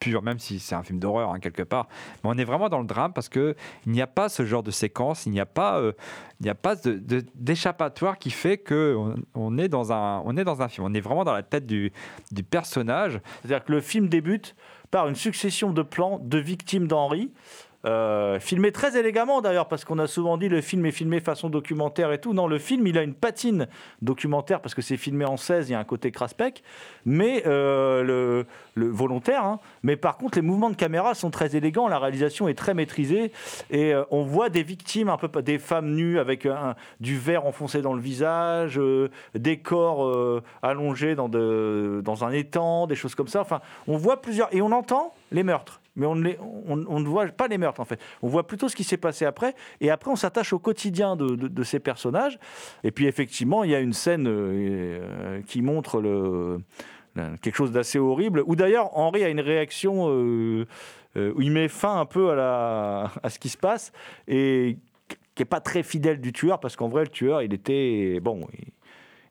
[0.00, 1.86] pur, même si c'est un film d'horreur hein, quelque part.
[2.24, 3.54] Mais on est vraiment dans le drame parce que
[3.86, 5.92] il n'y a pas ce genre de séquence, il n'y a pas, euh,
[6.40, 6.74] il n'y a pas
[7.34, 10.86] d'échappatoire qui fait que on, on est dans un, on est dans un film.
[10.86, 11.92] On est vraiment dans la tête du,
[12.32, 13.20] du personnage.
[13.40, 14.56] C'est-à-dire que le film débute
[14.90, 17.30] par une succession de plans de victimes d'Henri,
[17.86, 21.48] euh, filmés très élégamment d'ailleurs, parce qu'on a souvent dit le film est filmé façon
[21.48, 22.34] documentaire et tout.
[22.34, 23.68] Non, le film, il a une patine
[24.02, 26.62] documentaire parce que c'est filmé en 16, il y a un côté craspec,
[27.06, 29.44] mais euh, le, volontaire.
[29.44, 29.60] hein.
[29.82, 33.32] Mais par contre, les mouvements de caméra sont très élégants, la réalisation est très maîtrisée
[33.70, 36.46] et euh, on voit des victimes, un peu des femmes nues avec
[37.00, 38.80] du verre enfoncé dans le visage,
[39.34, 43.40] des corps allongés dans, dans un étang, des choses comme ça.
[43.40, 45.79] Enfin, on voit plusieurs et on entend les meurtres.
[45.96, 48.00] Mais on ne, voit pas les meurtres en fait.
[48.22, 49.54] On voit plutôt ce qui s'est passé après.
[49.80, 52.38] Et après, on s'attache au quotidien de, ces personnages.
[52.84, 56.00] Et puis effectivement, il y a une scène euh, qui montre
[57.42, 58.42] quelque chose d'assez horrible.
[58.46, 60.66] Où d'ailleurs, Henri a une réaction euh,
[61.16, 63.92] euh, où il met fin un peu à, ce qui se passe.
[64.28, 64.78] Et
[65.34, 66.60] qui n'est pas très fidèle du tueur.
[66.60, 68.20] Parce qu'en vrai, le tueur, il était...
[68.20, 68.72] Bon, il-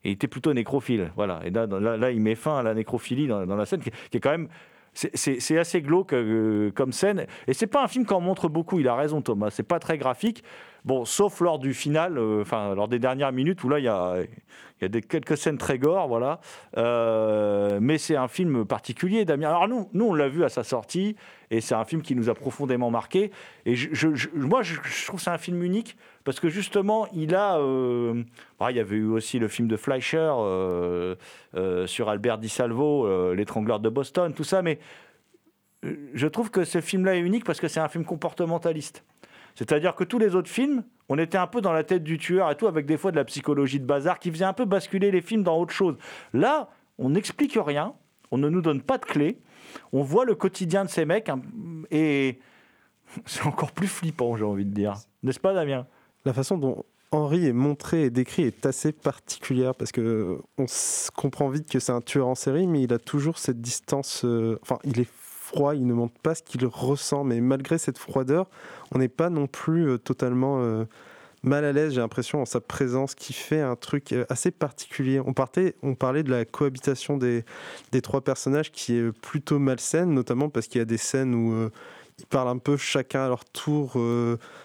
[0.03, 1.11] était plutôt nécrophile.
[1.15, 1.41] Voilà.
[1.43, 4.31] Et là, là, il met fin à la nécrophilie dans, la scène, qui est quand
[4.31, 4.47] même.
[5.13, 7.25] C'est- assez glauque euh, comme scène.
[7.47, 9.49] Et c'est pas un film qu'on montre beaucoup, il a raison Thomas.
[9.49, 10.43] C'est pas très graphique.
[10.85, 13.87] Bon, sauf lors du final, euh, enfin, lors des dernières minutes où là, il y
[13.87, 14.23] a,
[15.01, 16.39] quelques scènes très gore, voilà.
[16.77, 19.49] Euh, mais c'est un film particulier, Damien.
[19.49, 21.17] Alors nous, nous on l'a vu à sa sortie,
[21.51, 23.31] et c'est un film qui nous a profondément marqué.
[23.65, 23.75] Et
[24.33, 27.57] moi, je, trouve que c'est un film unique, parce que justement, il a...
[27.57, 28.23] euh,
[28.57, 30.33] bah, il y avait eu aussi le film de Fleischer
[31.87, 34.79] sur Albert Di Salvo, L'étrangleur de Boston, tout ça, mais
[36.13, 39.03] je trouve que ce film-là est unique parce que c'est un film comportementaliste.
[39.59, 42.49] C'est-à-dire que tous les autres films, on était un peu dans la tête du tueur
[42.49, 45.11] et tout, avec des fois de la psychologie de bazar qui faisait un peu basculer
[45.11, 45.97] les films dans autre chose.
[46.33, 47.93] Là, on n'explique rien,
[48.31, 49.37] on ne nous donne pas de clés,
[49.91, 51.41] on voit le quotidien de ces mecs hein,
[51.91, 52.39] et
[53.25, 54.95] c'est encore plus flippant, j'ai envie de dire.
[55.23, 55.85] N'est-ce pas, Damien?
[56.23, 60.67] La façon dont Henri est montré et décrit est assez particulière parce que on
[61.17, 64.23] comprend vite que c'est un tueur en série, mais il a toujours cette distance.
[64.23, 65.09] euh, Enfin, il est
[65.49, 68.47] froid, il ne montre pas ce qu'il ressent, mais malgré cette froideur,
[68.93, 70.85] on n'est pas non plus euh, totalement euh,
[71.41, 71.93] mal à l'aise.
[71.93, 75.19] J'ai l'impression en sa présence qui fait un truc euh, assez particulier.
[75.19, 77.43] On parlait de la cohabitation des,
[78.03, 81.69] trois personnages qui est plutôt malsaine, notamment parce qu'il y a des scènes où
[82.19, 83.97] ils parlent un peu chacun à leur tour,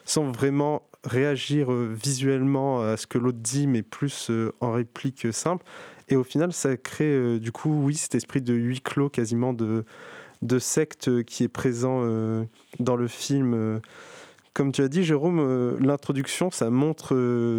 [0.04, 5.64] sans vraiment réagir visuellement à ce que l'autre dit, mais plus en réplique simple.
[6.08, 9.84] Et au final, ça crée du coup, oui, cet esprit de huis clos quasiment de,
[10.42, 12.44] de secte qui est présent euh,
[12.78, 13.78] dans le film, euh,
[14.52, 17.14] comme tu as dit, Jérôme, euh, l'introduction, ça montre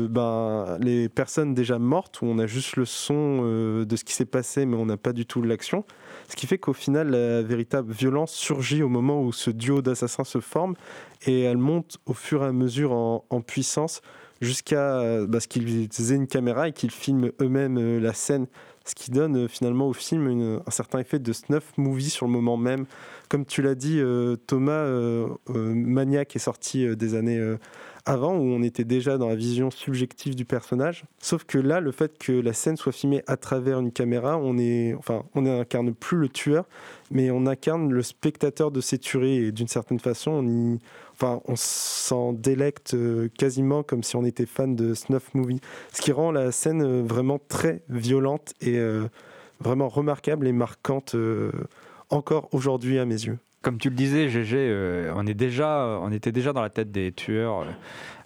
[0.08, 3.42] ben, les personnes déjà mortes, où on a juste le son
[3.86, 5.84] de ce qui s'est passé, mais on n'a pas du tout l'action.
[6.30, 10.24] Ce qui fait qu'au final, la véritable violence surgit au moment où ce duo d'assassins
[10.24, 10.76] se forme,
[11.26, 14.02] et elle monte au fur et à mesure en, puissance
[14.42, 18.48] jusqu'à bah, ce qu'ils aient une caméra et qu'ils filment eux-mêmes la scène.
[18.86, 22.32] Ce qui donne euh, finalement au film un certain effet de snuff movie sur le
[22.32, 22.86] moment même.
[23.30, 27.56] Comme tu l'as dit, euh, Thomas, euh, Maniac est sorti des années
[28.06, 31.06] avant où on était déjà dans la vision subjective du personnage.
[31.18, 34.60] Sauf que là, le fait que la scène soit filmée à travers une caméra, on
[34.60, 36.66] est, enfin, on n'incarne plus le tueur,
[37.10, 40.80] mais on incarne le spectateur de ces tueries et d'une certaine façon, on y,
[41.16, 45.62] enfin, on s'en délecte euh, quasiment comme si on était fan de snuff movie,
[45.94, 49.08] ce qui rend la scène euh, vraiment très violente et euh,
[49.62, 51.16] vraiment remarquable et marquante
[52.10, 53.38] encore aujourd'hui à mes yeux.
[53.62, 57.66] Comme tu le disais, GG, on, déjà, on était déjà dans la tête des tueurs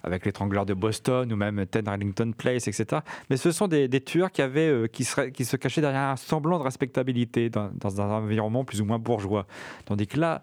[0.02, 3.00] avec l'étrangleur de Boston ou même Ted Arlington Place, etc.
[3.30, 6.64] Mais ce sont des, tueurs qui, avaient, qui, qui se cachaient derrière un semblant de
[6.64, 9.46] respectabilité dans, dans un environnement plus ou moins bourgeois.
[9.86, 10.42] Tandis que là,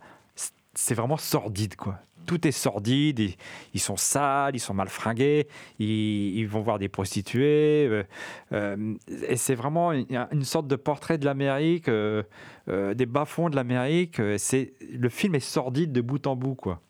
[0.73, 1.99] c'est vraiment sordide, quoi.
[2.27, 3.31] Tout est sordide,
[3.73, 5.47] ils, sont sales, ils sont mal fringués,
[5.79, 7.87] ils, vont voir des prostituées.
[7.87, 8.03] euh,
[8.51, 8.95] euh,
[9.27, 12.23] et c'est vraiment une, sorte de portrait de l'Amérique, euh,
[12.67, 14.21] des bas-fonds de l'Amérique.
[14.37, 16.81] C'est le film est sordide de bout en bout, quoi.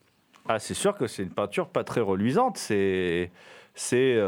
[0.49, 2.57] Ah, c'est sûr que c'est une peinture pas très reluisante.
[2.57, 3.29] C'est,
[3.75, 4.19] c'est,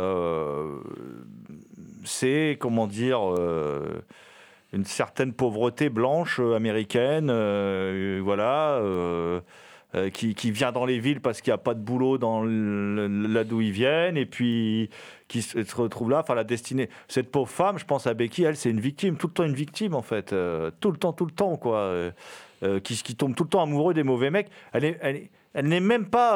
[2.06, 3.20] c'est comment dire,
[4.74, 7.32] une certaine pauvreté blanche américaine,
[8.22, 8.80] voilà,
[9.96, 13.44] euh, qui, vient dans les villes parce qu'il n'y a pas de boulot dans là
[13.44, 14.90] d'où ils viennent, et puis
[15.30, 16.20] qui se retrouve là.
[16.20, 16.90] Enfin, la destinée.
[17.08, 19.54] Cette pauvre femme, je pense à Becky, elle, c'est une victime, tout le temps une
[19.54, 21.78] victime en fait, euh, tout le temps, tout le temps, quoi.
[21.78, 22.12] euh,
[22.64, 24.50] euh, qui, qui tombe tout le temps amoureux des mauvais mecs.
[24.74, 26.34] Elle est, elle elle n'est même pas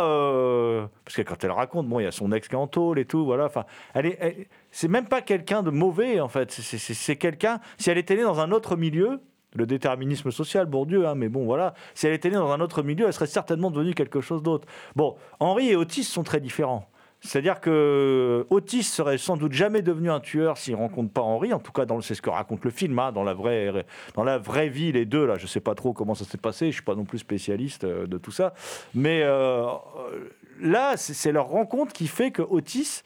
[1.06, 2.98] parce que quand elle raconte, bon, il y a son ex qui est en tôle
[2.98, 3.46] et tout, voilà.
[3.46, 3.64] Enfin,
[3.94, 6.52] elle est, c'est même pas quelqu'un de mauvais en fait.
[6.52, 7.60] C'est quelqu'un.
[7.78, 9.22] Si elle était née dans un autre milieu,
[9.56, 11.74] le déterminisme social, Bourdieu, hein, mais bon, voilà.
[11.94, 14.68] Si elle était née dans un autre milieu, elle serait certainement devenue quelque chose d'autre.
[14.96, 16.90] Bon, Henri et Otis sont très différents.
[17.24, 21.54] C'est-à-dire que Otis serait sans doute jamais devenu un tueur s'il rencontre pas Henri.
[21.54, 23.00] En tout cas, c'est ce que raconte le film.
[23.00, 25.94] hein, dans la vraie, dans la vraie vie, les deux là, je sais pas trop
[25.94, 26.68] comment ça s'est passé.
[26.68, 28.54] Je suis pas non plus spécialiste euh, de tout ça,
[28.94, 33.04] mais euh, euh, là, c'est leur rencontre qui fait que Otis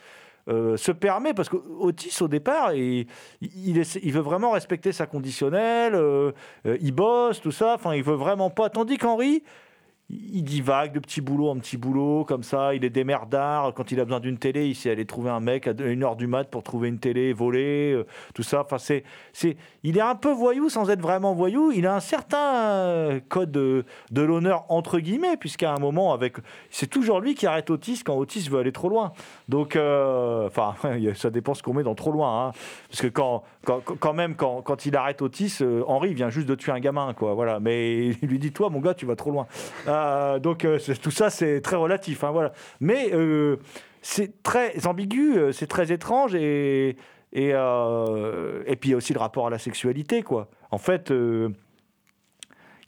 [0.47, 3.07] euh, se permet, parce que Otis au départ, il,
[3.41, 6.31] il veut vraiment respecter sa conditionnelle, euh,
[6.65, 8.69] euh, il bosse, tout ça, enfin il veut vraiment pas.
[8.69, 9.43] Tandis qu'Henri,
[10.09, 13.73] il divague de petit boulot en petit boulot, comme ça, il est démerdard.
[13.73, 16.27] Quand il a besoin d'une télé, il sait aller trouver un mec à 1h du
[16.27, 18.61] mat pour trouver une télé volée, euh, tout ça.
[18.61, 21.73] Enfin, c'est, c'est, il est un peu voyou sans être vraiment voyou.
[21.73, 23.83] Il a un certain euh, code de,
[24.15, 26.37] l'honneur, entre guillemets, puisqu'à un moment, avec,
[26.69, 29.11] c'est toujours lui qui arrête Otis quand Otis veut aller trop loin.
[29.49, 30.75] Donc, euh, enfin,
[31.15, 32.47] ça dépend ce qu'on met dans trop loin.
[32.47, 32.51] hein.
[32.89, 36.55] Parce que quand, quand, quand même, quand, quand il arrête Otis, Henri vient juste de
[36.55, 37.33] tuer un gamin, quoi.
[37.33, 37.59] Voilà.
[37.59, 39.47] Mais il lui dit, toi, mon gars, tu vas trop loin.
[39.97, 42.23] Euh, donc, euh, tout ça, c'est très relatif.
[42.23, 42.51] hein, voilà.
[42.79, 43.57] Mais euh,
[44.01, 46.97] c'est très ambigu, c'est très étrange et.
[47.33, 50.47] Et, et puis il y a aussi le rapport à la sexualité, quoi.
[50.71, 51.53] En fait, il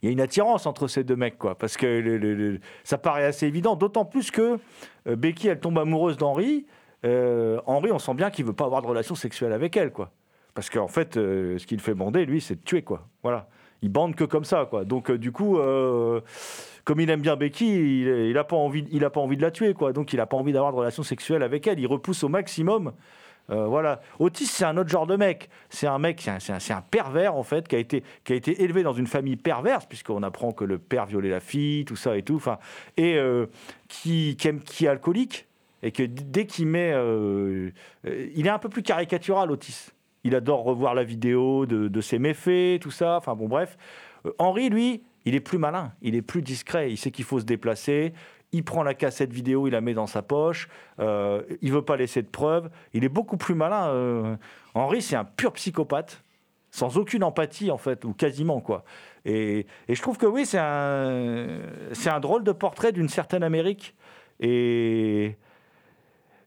[0.02, 1.56] y a une attirance entre ces deux mecs, quoi.
[1.56, 4.58] Parce que ça paraît assez évident, d'autant plus que
[5.04, 6.66] Becky, elle tombe amoureuse d'Henri.
[7.04, 10.10] Henri, on sent bien qu'il veut pas avoir de relation sexuelle avec elle, quoi.
[10.54, 13.06] Parce qu'en fait, ce qu'il fait bander, lui, c'est de tuer, quoi.
[13.22, 13.46] Voilà.
[13.82, 14.84] Il bande que comme ça, quoi.
[14.84, 16.20] Donc, du coup, euh,
[16.84, 19.42] comme il aime bien Becky, il, il a pas envie, il a pas envie de
[19.42, 19.92] la tuer, quoi.
[19.92, 21.78] Donc, il a pas envie d'avoir de relation sexuelle avec elle.
[21.78, 22.92] Il repousse au maximum.
[23.50, 24.00] Euh, voilà.
[24.20, 25.48] Otis, c'est un autre genre de mec.
[25.70, 28.02] C'est un mec, c'est un, un- un pervers, en fait, qui a, été,
[28.62, 32.16] élevé dans une famille perverse, puisqu'on apprend que le père violait la fille, tout ça
[32.16, 32.36] et tout.
[32.36, 32.58] Enfin,
[32.96, 33.46] et euh,
[33.88, 35.46] qui, aime- qui est alcoolique.
[35.82, 36.92] Et que dès qu'il met.
[36.94, 37.70] euh,
[38.34, 39.88] il est un peu plus caricatural, Otis.
[40.24, 43.16] Il adore revoir la vidéo de, de ses méfaits, tout ça.
[43.16, 43.78] Enfin, bon, bref.
[44.38, 46.90] Henri, lui, il est plus malin, il est plus discret.
[46.90, 48.12] Il sait qu'il faut se déplacer.
[48.52, 50.68] Il prend la cassette vidéo, il la met dans sa poche.
[50.98, 52.68] Euh, il veut pas laisser de preuves.
[52.94, 53.88] Il est beaucoup plus malin.
[53.90, 54.36] euh.
[54.74, 56.24] Henri, c'est un pur psychopathe,
[56.72, 58.84] sans aucune empathie en fait, ou quasiment quoi.
[59.24, 61.60] Et, et je trouve que oui, c'est un,
[62.06, 63.94] un drôle de portrait d'une certaine Amérique.
[64.40, 65.36] Et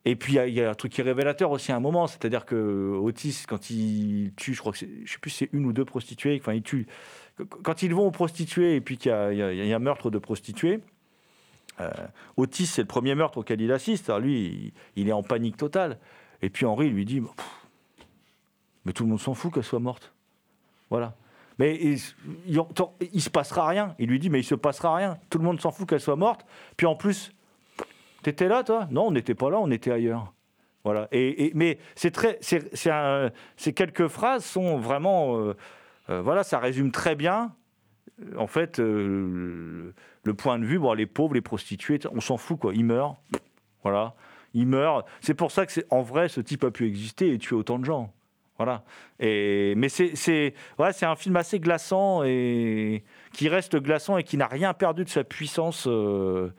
[0.05, 2.45] et puis il y a- un truc qui est révélateur aussi à un moment, c'est-à-dire
[2.45, 5.85] que Otis, quand il tue, je crois que je sais plus, c'est une ou deux
[5.85, 6.37] prostituées.
[6.41, 6.87] Enfin, il tue.
[7.63, 10.81] Quand ils vont aux prostituées et puis qu'il y, a- un meurtre de prostituées.
[11.79, 11.89] Euh,
[12.37, 14.09] Otis, c'est le premier meurtre auquel il assiste.
[14.09, 15.97] Alors lui, il, est en panique totale.
[16.41, 17.21] Et puis Henri lui dit
[18.85, 20.13] Mais tout le monde s'en fout qu'elle soit morte.
[20.91, 21.15] Voilà.
[21.57, 21.99] Mais il,
[22.47, 23.95] il, se passera rien.
[23.97, 25.17] Il lui dit Mais il se passera rien.
[25.29, 26.45] Tout le monde s'en fout qu'elle soit morte.
[26.77, 27.33] Puis en plus,
[28.23, 28.87] T'étais là, toi?
[28.89, 30.33] Non, on n'était pas là, on était ailleurs.
[30.85, 31.07] Voilà.
[31.11, 35.55] Et, mais c'est très, c'est, quelques phrases sont vraiment, euh,
[36.07, 37.55] voilà, ça résume très bien.
[38.21, 39.93] euh, En fait, euh,
[40.23, 42.73] le, point de vue, bon, les pauvres, les prostituées, on s'en fout quoi.
[42.73, 43.17] Ils meurent,
[43.83, 44.15] voilà,
[44.53, 45.05] ils meurent.
[45.21, 47.85] C'est pour ça que en vrai, ce type a pu exister et tuer autant de
[47.85, 48.13] gens.
[48.57, 48.83] Voilà.
[49.19, 54.47] Et, mais c'est, ouais, un film assez glaçant et qui reste glaçant et qui n'a
[54.47, 55.85] rien perdu de sa puissance.
[55.87, 56.51] euh,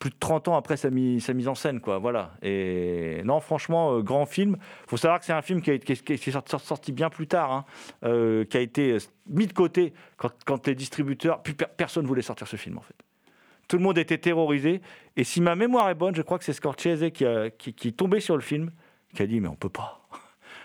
[0.00, 1.98] plus de 30 ans après sa, mi- sa mise en scène, quoi.
[1.98, 2.32] Voilà.
[2.42, 4.56] Et non, franchement, euh, grand film.
[4.88, 5.84] faut savoir que c'est un film qui, est-
[6.58, 7.64] sorti, bien plus tard, hein,
[8.04, 8.98] euh, qui a été euh,
[9.28, 11.42] mis de côté quand, les distributeurs.
[11.42, 12.96] Plus per- personne voulait sortir ce film, en fait.
[13.68, 14.80] Tout le monde était terrorisé.
[15.16, 17.96] Et si ma mémoire est bonne, je crois que c'est Scorsese qui, a- qui est
[17.96, 18.70] tombé sur le film,
[19.14, 19.99] qui a dit Mais on peut pas.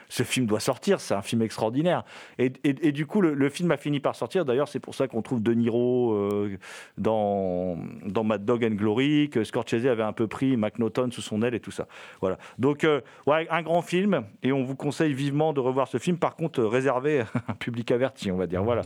[0.09, 2.03] Ce film doit sortir, c'est un film extraordinaire.
[2.37, 2.49] Et,
[2.91, 4.45] du coup, le, le film a fini par sortir.
[4.45, 6.57] D'ailleurs, c'est pour ça qu'on trouve De Niro euh,
[6.97, 11.41] dans, dans Mad Dog and Glory, que Scorsese avait un peu pris McNaughton sous son
[11.41, 11.87] aile et tout ça.
[12.21, 12.37] Voilà.
[12.59, 14.23] Donc, euh, ouais, un grand film.
[14.43, 16.17] Et on vous conseille vivement de revoir ce film.
[16.17, 18.63] Par contre, euh, réservé à un public averti, on va dire.
[18.63, 18.83] Voilà.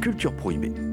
[0.00, 0.85] Culture Prohibée.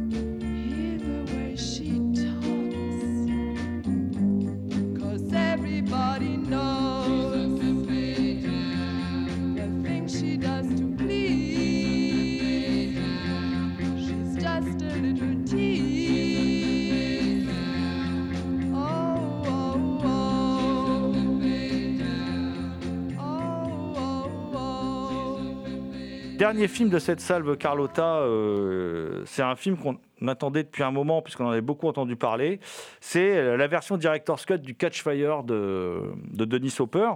[26.43, 31.21] Dernier film de cette salve Carlotta, euh, c'est un film qu'on attendait depuis un moment
[31.21, 32.59] puisqu'on en avait beaucoup entendu parler.
[32.99, 36.01] C'est la version director's cut du Catch Fire de,
[36.33, 37.11] de Denis Hopper.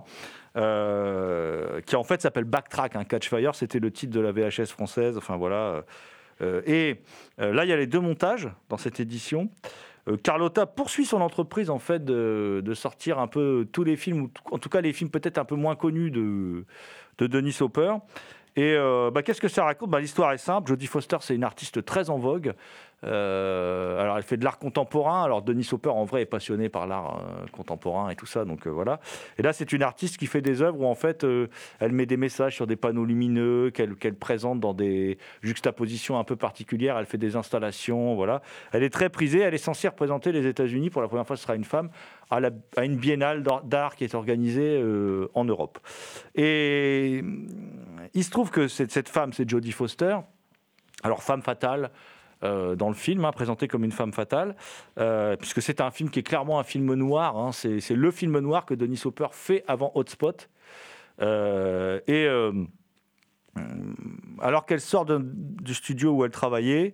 [0.56, 2.96] euh, qui en fait s'appelle Backtrack.
[2.96, 5.18] Un Catch Fire, c'était le titre de la VHS française.
[5.18, 5.84] Enfin voilà.
[6.42, 7.02] Euh, et
[7.42, 9.50] euh, là, il y a les deux montages dans cette édition.
[10.08, 14.32] Euh, Carlotta poursuit son entreprise en fait de, sortir un peu tous les films, ou
[14.52, 16.64] en tout cas les films peut-être un peu moins connus de,
[17.18, 17.94] de Denis Hopper.
[18.58, 19.92] Et euh, bah, qu'est-ce que ça raconte?
[19.92, 20.68] Bah, L'histoire est simple.
[20.68, 22.54] Jodie Foster, c'est une artiste très en vogue.
[23.04, 25.24] Euh, alors, elle fait de l'art contemporain.
[25.24, 28.44] Alors, Denis Hopper, en vrai, est passionné par l'art euh, contemporain et tout ça.
[28.44, 29.00] Donc, euh, voilà.
[29.38, 31.26] Et là, c'est une artiste qui fait des œuvres où, en fait,
[31.80, 36.36] elle met des messages sur des panneaux lumineux qu'elle présente dans des juxtapositions un peu
[36.36, 36.98] particulières.
[36.98, 38.16] Elle fait des installations.
[38.16, 38.42] Voilà.
[38.72, 39.40] Elle est très prisée.
[39.40, 40.90] Elle est censée représenter les États-Unis.
[40.90, 41.90] Pour la première fois, ce sera une femme
[42.32, 42.40] à,
[42.84, 44.84] une biennale d'art- qui est organisée
[45.34, 45.80] en Europe.
[46.36, 47.24] Et
[48.14, 50.18] il se trouve que cette femme, c'est Jodie Foster.
[51.04, 51.92] Alors, femme fatale
[52.44, 54.56] euh, dans le film, hein, présentée comme une femme fatale,
[55.00, 57.38] euh, puisque c'est un film qui est clairement un film noir.
[57.38, 57.52] hein.
[57.52, 60.50] c'est le film noir que Denis Hopper fait avant Hotspot.
[61.22, 62.26] Euh, et.
[62.26, 62.52] euh,
[64.40, 66.94] alors qu'elle sort du studio où elle travaillait,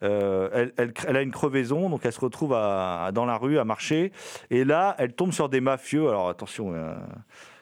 [0.00, 4.10] elle, elle- a une crevaison, donc elle se retrouve à- dans la rue à marcher.
[4.50, 6.08] Et là, elle tombe sur des mafieux.
[6.08, 6.74] Alors attention,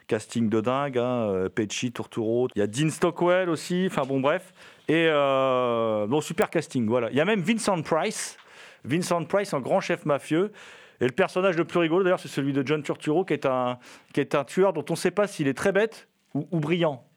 [0.09, 2.49] casting de dingue, hein, euh, Pesci, Turturro.
[2.57, 3.87] Il y a Dean Stockwell aussi.
[3.89, 4.53] Enfin bon, bref.
[4.89, 6.89] Et euh, super casting.
[6.89, 7.11] Voilà.
[7.11, 8.37] Il y a même Vincent Price.
[8.85, 10.51] Vincent Price, un grand chef mafieux.
[11.01, 13.79] Et le personnage le plus rigolo, d'ailleurs, c'est celui de John Turturro, qui est un,
[14.13, 17.08] qui est un tueur dont on ne sait pas s'il est très bête ou brillant.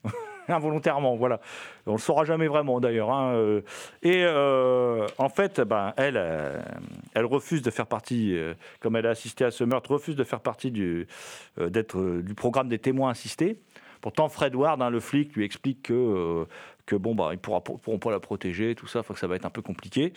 [0.62, 1.40] Involontairement, voilà.
[1.86, 3.12] On le saura jamais vraiment, d'ailleurs.
[3.12, 3.62] hein, euh.
[4.04, 6.62] Et euh, en fait, ben, elle, euh,
[7.14, 8.38] elle refuse de faire partie,
[8.80, 11.08] comme elle a assisté à ce meurtre, refuse de faire partie du,
[11.58, 13.60] d'être, du programme des témoins assistés.
[14.02, 16.46] Pourtant, Fred Ward, hein, le flic, lui explique que,
[16.92, 19.36] que bon, bah, ils ne pourront pas la protéger, tout ça, faut que ça va
[19.38, 20.12] être un peu compliqué.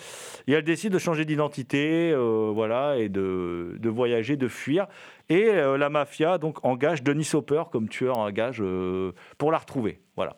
[0.48, 4.88] Et elle décide de changer d'identité, euh, voilà, et de, de voyager, de fuir.
[5.28, 9.58] Et euh, la mafia donc engage Denis Hopper comme tueur à gage euh, pour la
[9.58, 10.36] retrouver, voilà.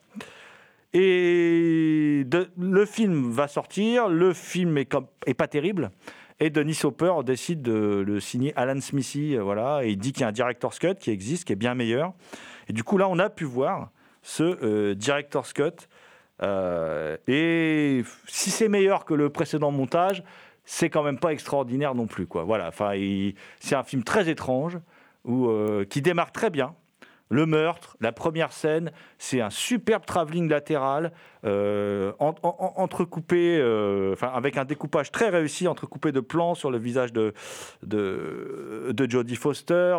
[0.93, 2.25] Et
[2.59, 4.95] le film va sortir, le film est,
[5.27, 5.91] est pas terrible.
[6.39, 10.21] Et Denis Hopper décide de le signer Alan Smithy, euh, voilà, et il dit qu'il
[10.21, 12.13] y a un director's cut qui existe, qui est bien meilleur.
[12.69, 13.91] Et du coup, là, on a pu voir
[14.23, 15.87] ce director's cut.
[16.43, 20.23] Euh, et si c'est meilleur que le précédent montage,
[20.65, 22.45] c'est quand même pas extraordinaire non plus, quoi.
[22.45, 22.93] Voilà, enfin,
[23.61, 24.79] c'est un film très étrange
[25.27, 26.75] euh, qui démarre très bien.
[27.29, 31.11] Le meurtre, la première scène, c'est un superbe travelling latéral,
[31.45, 36.55] euh, en- en- en- entrecoupé, euh, enfin, avec un découpage très réussi, entrecoupé de plans
[36.55, 37.35] sur le visage de,
[37.83, 39.97] de, de Jodie Foster.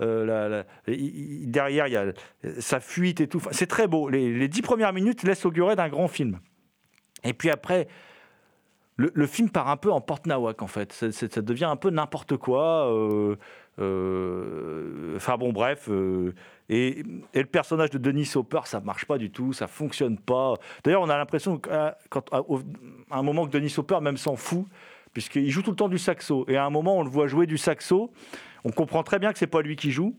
[0.00, 2.12] euh, derrière, il y a
[2.60, 3.42] sa fuite et tout.
[3.50, 4.08] C'est très beau.
[4.08, 6.38] Les, dix premières minutes laissent augurer d'un grand film.
[7.24, 7.88] Et puis après,
[8.96, 10.92] le, film part un peu en porte-nawak, en fait.
[10.92, 12.86] Ça devient un peu n'importe quoi.
[13.76, 15.88] Enfin bon, bref.
[16.70, 17.04] Euh, et,
[17.34, 20.54] le personnage de Denis Hopper, ça marche pas du tout, ça fonctionne pas.
[20.84, 21.96] D'ailleurs, on a l'impression qu'à
[22.30, 24.66] à un moment que Denis Hopper même s'en fout,
[25.12, 26.44] puisqu'il joue tout le temps du saxo.
[26.48, 28.12] Et à un moment, on le voit jouer du saxo.
[28.64, 30.16] On comprend très bien que c'est pas lui qui joue.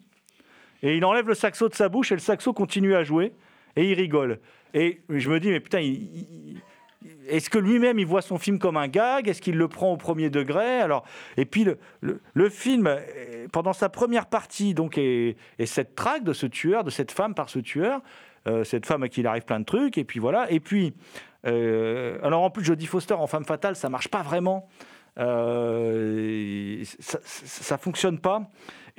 [0.82, 3.34] Et il enlève le saxo de sa bouche et le saxo continue à jouer.
[3.76, 4.40] Et il rigole.
[4.74, 6.62] Et je me dis, mais putain, il-
[7.28, 9.28] est-ce que lui-même il voit son film comme un gag?
[9.28, 10.82] Est-ce qu'il le prend au premier degré?
[10.82, 11.06] Alors,
[11.38, 11.78] et puis le,
[12.34, 16.90] le- film, euh, pendant sa première partie, donc, est cette traque de ce tueur, de
[16.90, 18.02] cette femme par ce tueur,
[18.48, 20.52] euh, cette femme à qui il arrive plein de trucs, et puis voilà.
[20.52, 20.94] Et puis,
[21.48, 24.68] euh, alors en plus, Jodie Foster en femme fatale, ça marche pas vraiment.
[25.18, 28.44] Euh, ça, ça, ça fonctionne pas.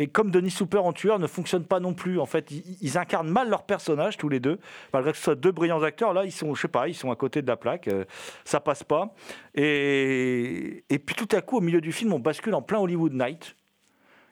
[0.00, 3.28] Et comme Denis Hooper en tueur ne fonctionne pas non plus, en fait, ils, incarnent
[3.28, 4.58] mal leur personnage tous les deux,
[4.94, 6.14] malgré que ce soit deux brillants acteurs.
[6.14, 8.06] Là, ils sont, je sais pas, ils sont à côté de la plaque, euh,
[8.46, 9.14] ça passe pas.
[9.54, 13.12] Et, et puis tout à coup, au milieu du film, on bascule en plein Hollywood
[13.12, 13.56] Night.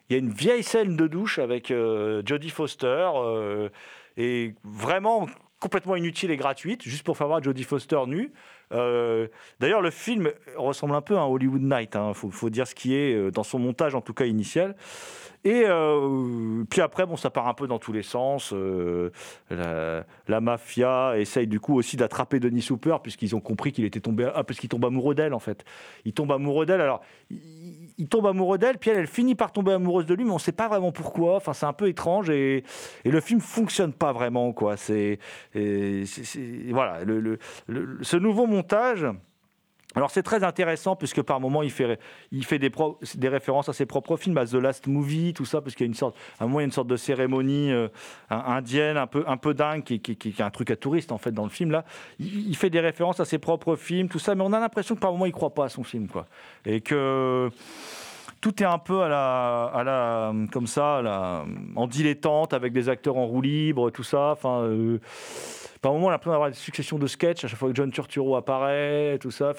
[0.08, 3.68] Il y a une vieille scène de douche avec euh, Jodie Foster, euh,
[4.16, 5.26] et vraiment
[5.60, 8.32] complètement inutile et gratuite, juste pour faire voir Jodie Foster nue.
[8.72, 9.28] Euh,
[9.60, 12.74] D'ailleurs, le film ressemble un peu à un Hollywood Night, il faut, faut dire ce
[12.74, 14.76] qui est euh, dans son montage, en tout cas initial.
[15.44, 18.52] Et euh, puis après, bon, ça part un peu dans tous les sens.
[19.50, 24.28] La, mafia essaye du coup aussi d'attraper Denis Hooper, puisqu'ils ont compris qu'il était tombé,
[24.34, 25.64] ah, parce qu'il tombe amoureux d'elle en fait.
[26.04, 26.80] Il tombe amoureux d'elle.
[26.80, 30.30] Alors, il, tombe amoureux d'elle, puis elle, elle finit par tomber amoureuse de lui, mais
[30.30, 31.36] on ne sait pas vraiment pourquoi.
[31.36, 32.64] Enfin, c'est un peu étrange et,
[33.04, 34.76] le film fonctionne pas vraiment, quoi.
[34.76, 35.18] C'est,
[35.54, 37.38] voilà, le,
[38.02, 39.06] ce nouveau montage.
[39.94, 41.98] Alors c'est très intéressant puisque par moment il fait,
[42.58, 45.88] des, références à ses propres films, à The Last Movie, tout ça, parce qu'il y
[45.88, 47.88] a une sorte, à un moment il y a une sorte de cérémonie euh,
[48.28, 51.50] indienne un peu, dingue qui, qui- est un truc à touriste en fait dans le
[51.50, 51.84] film là.
[52.20, 55.00] Il, fait des références à ses propres films, tout ça, mais on a l'impression que
[55.00, 56.26] par moment il croit pas à son film quoi,
[56.66, 57.50] et que
[58.42, 61.02] tout est un peu à la, comme ça,
[61.76, 64.36] en dilettante avec des acteurs en roue libre, tout ça.
[64.44, 64.98] Euh,
[65.80, 67.90] par moment, on a l'impression d'avoir une succession de sketchs à chaque fois que John
[67.90, 69.52] Turturro apparaît, tout ça.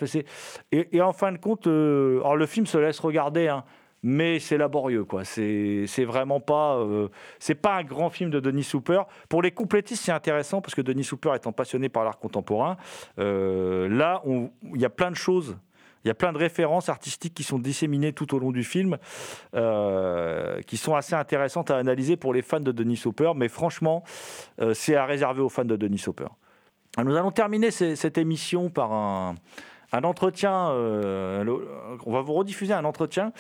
[0.71, 3.63] Et, en fin de compte, euh, alors le film se laisse regarder, hein,
[4.03, 5.23] mais c'est laborieux, quoi.
[5.25, 7.09] C'est vraiment pas, euh,
[7.39, 9.01] c'est pas un grand film de Denis Hooper.
[9.27, 12.77] Pour les complétistes, c'est intéressant parce que Denis Hooper étant passionné par l'art contemporain,
[13.19, 15.57] euh, là, il y a plein de choses.
[16.03, 18.97] Il y a plein de références artistiques qui sont disséminées tout au long du film,
[19.55, 23.33] euh, qui sont assez intéressantes à analyser pour les fans de Denis Hopper.
[23.35, 24.03] Mais franchement,
[24.61, 26.27] euh, c'est à réserver aux fans de Denis Hopper.
[26.97, 29.35] Nous allons terminer cette émission par un,
[30.03, 30.69] entretien.
[30.71, 31.45] euh,
[32.05, 33.31] on va vous rediffuser un entretien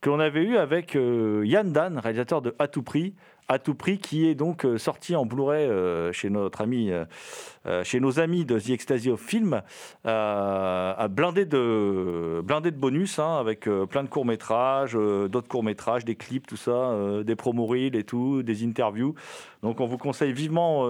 [0.00, 3.14] que l'on avait eu avec Yann Dan, réalisateur de À tout prix.
[3.50, 7.82] À tout prix, qui est donc euh, sorti en Blu-ray euh, chez notre ami, euh,
[7.82, 9.62] chez nos amis de The Ecstasy of Film,
[10.04, 16.14] blindé de blindé de bonus, hein, avec plein de courts métrages, d'autres courts métrages, des
[16.14, 16.94] clips, tout ça,
[17.24, 19.14] des promos reels et tout, des interviews.
[19.62, 20.86] Donc on vous conseille vivement,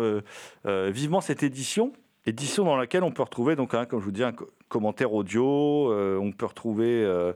[0.67, 1.93] vivement cette édition.
[2.27, 4.33] édition dans laquelle on peut retrouver, donc, hein, comme je vous dis, un
[4.69, 5.93] co- commentaire audio.
[5.93, 7.33] euh, on peut retrouver euh,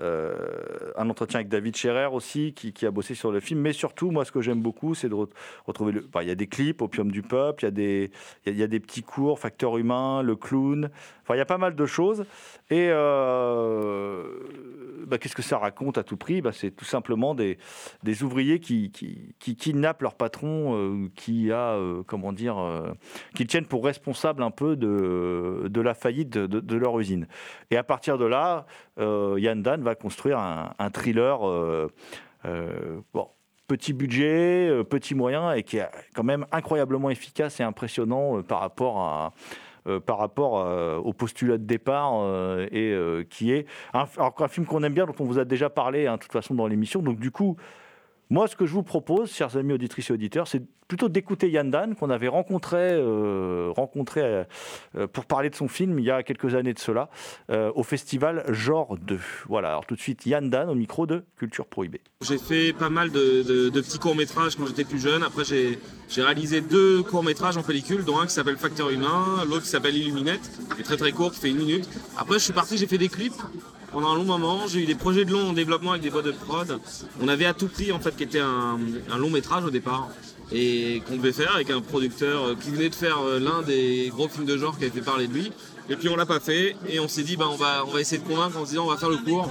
[0.00, 3.60] euh, un entretien avec David Scherer aussi, qui, qui a bossé sur le film.
[3.60, 5.28] Mais surtout, moi, ce que j'aime beaucoup, c'est de re-
[5.66, 5.92] retrouver.
[5.92, 6.06] Le...
[6.22, 8.10] il y a des clips, Opium du peuple, il y, a des-
[8.46, 10.90] y a- y a des petits cours, Facteur humain, Le clown.
[11.22, 12.24] Enfin, il y a pas mal de choses.
[12.70, 12.88] Et
[15.06, 16.40] bah, qu'est-ce que ça raconte à tout prix?
[16.40, 17.58] Bah, C'est tout simplement des,
[18.02, 22.92] des ouvriers qui, qui, kidnappent leur patron, euh, qui a, euh, comment dire, euh,
[23.34, 27.26] tiennent pour responsable un peu de, de la faillite de, leur usine.
[27.70, 28.66] Et à partir de là,
[28.98, 31.40] euh, Yann Dan va construire un, un thriller.
[33.12, 33.28] bon,
[33.66, 39.00] petit budget, petit moyen, et qui est quand même incroyablement efficace et impressionnant par rapport
[39.00, 39.32] à
[40.06, 44.48] par rapport euh, au postulat de départ euh, et euh, qui est un, alors, un
[44.48, 46.66] film qu'on aime bien, dont on vous a déjà parlé hein, de toute façon dans
[46.66, 47.02] l'émission.
[47.02, 47.56] Donc du coup,
[48.32, 51.70] moi, ce que je vous propose, chers amis auditrices et auditeurs, c'est plutôt d'écouter Yann
[51.70, 54.44] Dan, qu'on avait rencontré, euh, rencontré euh,
[54.96, 57.10] euh, pour parler de son film il y a quelques années de cela,
[57.50, 59.18] au festival Genre 2.
[59.48, 62.00] Voilà, alors tout de suite, Yann Dan au micro de Culture Prohibée.
[62.22, 65.22] J'ai fait pas mal de, petits courts-métrages quand j'étais plus jeune.
[65.22, 65.78] Après, j'ai
[66.16, 70.50] réalisé deux courts-métrages en pellicule, dont un qui s'appelle Facteur Humain, l'autre qui s'appelle Illuminette,
[70.74, 71.86] qui est très très court, qui fait une minute.
[72.16, 73.42] Après, je suis parti, j'ai fait des clips
[73.92, 74.66] pendant un long moment.
[74.66, 76.80] J'ai eu des projets de long en développement avec des boîtes de prod.
[77.20, 78.78] On avait à tout prix, en fait, qui était un,
[79.18, 80.08] long métrage au départ.
[80.54, 84.10] Et qu'on devait faire avec un producteur euh, qui venait de faire euh, l'un des
[84.14, 85.50] gros films de genre qui avait fait parler de lui.
[85.88, 86.76] Et puis on l'a pas fait.
[86.90, 88.84] Et on s'est dit, bah, on, va, on va essayer de convaincre en se disant,
[88.84, 89.48] on va faire le court.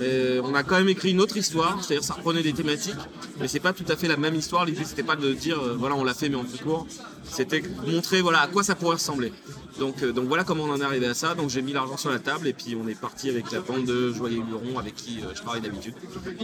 [0.00, 2.96] Et on a quand même écrit une autre histoire, c'est-à-dire ça reprenait des thématiques,
[3.38, 4.64] mais c'est pas tout à fait la même histoire.
[4.64, 6.86] L'idée c'était pas de dire euh, voilà on l'a fait mais en plus court,
[7.22, 9.32] c'était montrer voilà à quoi ça pourrait ressembler.
[9.78, 11.34] Donc, euh, donc voilà comment on en est arrivé à ça.
[11.34, 13.84] Donc j'ai mis l'argent sur la table et puis on est parti avec la bande
[13.84, 15.94] de Joyeux Luron avec qui euh, je travaille d'habitude.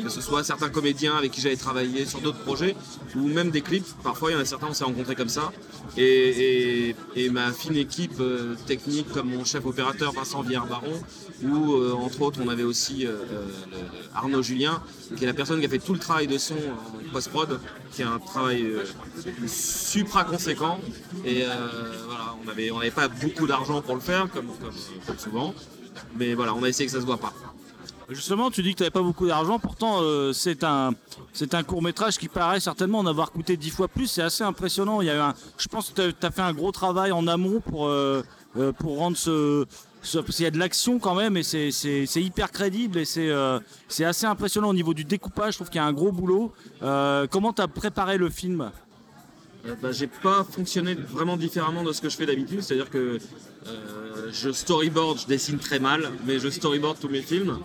[0.03, 2.74] Que ce soit certains comédiens avec qui j'avais travaillé sur d'autres projets
[3.16, 3.87] ou même des clips.
[4.03, 5.53] Parfois il y en a certains on s'est rencontrés comme ça.
[5.97, 6.95] Et,
[7.31, 11.01] ma fine équipe euh, technique comme mon chef opérateur Vincent Villard-Baron
[11.45, 13.07] ou entre autres on avait aussi
[14.14, 14.83] Arnaud Julien
[15.16, 16.57] qui est la personne qui a fait tout le travail de son
[17.12, 17.61] post-prod
[17.93, 18.66] qui est un travail
[19.47, 20.81] supra conséquent
[21.24, 21.45] et
[22.45, 24.49] on avait n'avait pas beaucoup d'argent pour le faire comme,
[25.18, 25.55] souvent
[26.16, 27.32] mais voilà on a essayé que ça se voit pas
[28.11, 30.93] Justement, tu dis que tu n'avais pas beaucoup d'argent, pourtant euh, c'est un,
[31.64, 34.09] court métrage qui paraît certainement en avoir coûté dix fois plus.
[34.09, 35.01] C'est assez impressionnant.
[35.01, 37.86] Il y a je pense que tu as fait un gros travail en amont pour,
[37.86, 38.24] euh,
[38.59, 39.64] euh, rendre ce,
[40.03, 41.70] ce- Parce qu'il y a de l'action quand même et c'est,
[42.16, 45.53] hyper crédible et c'est, assez impressionnant au niveau du découpage.
[45.53, 46.53] Je trouve qu'il y a un gros boulot.
[46.80, 48.72] Comment tu as préparé le film?
[49.82, 53.18] Bah, j'ai pas fonctionné vraiment différemment de ce que je fais d'habitude, c'est-à-dire que
[53.66, 57.58] euh, je storyboard, je dessine très mal, mais je storyboard tous mes films.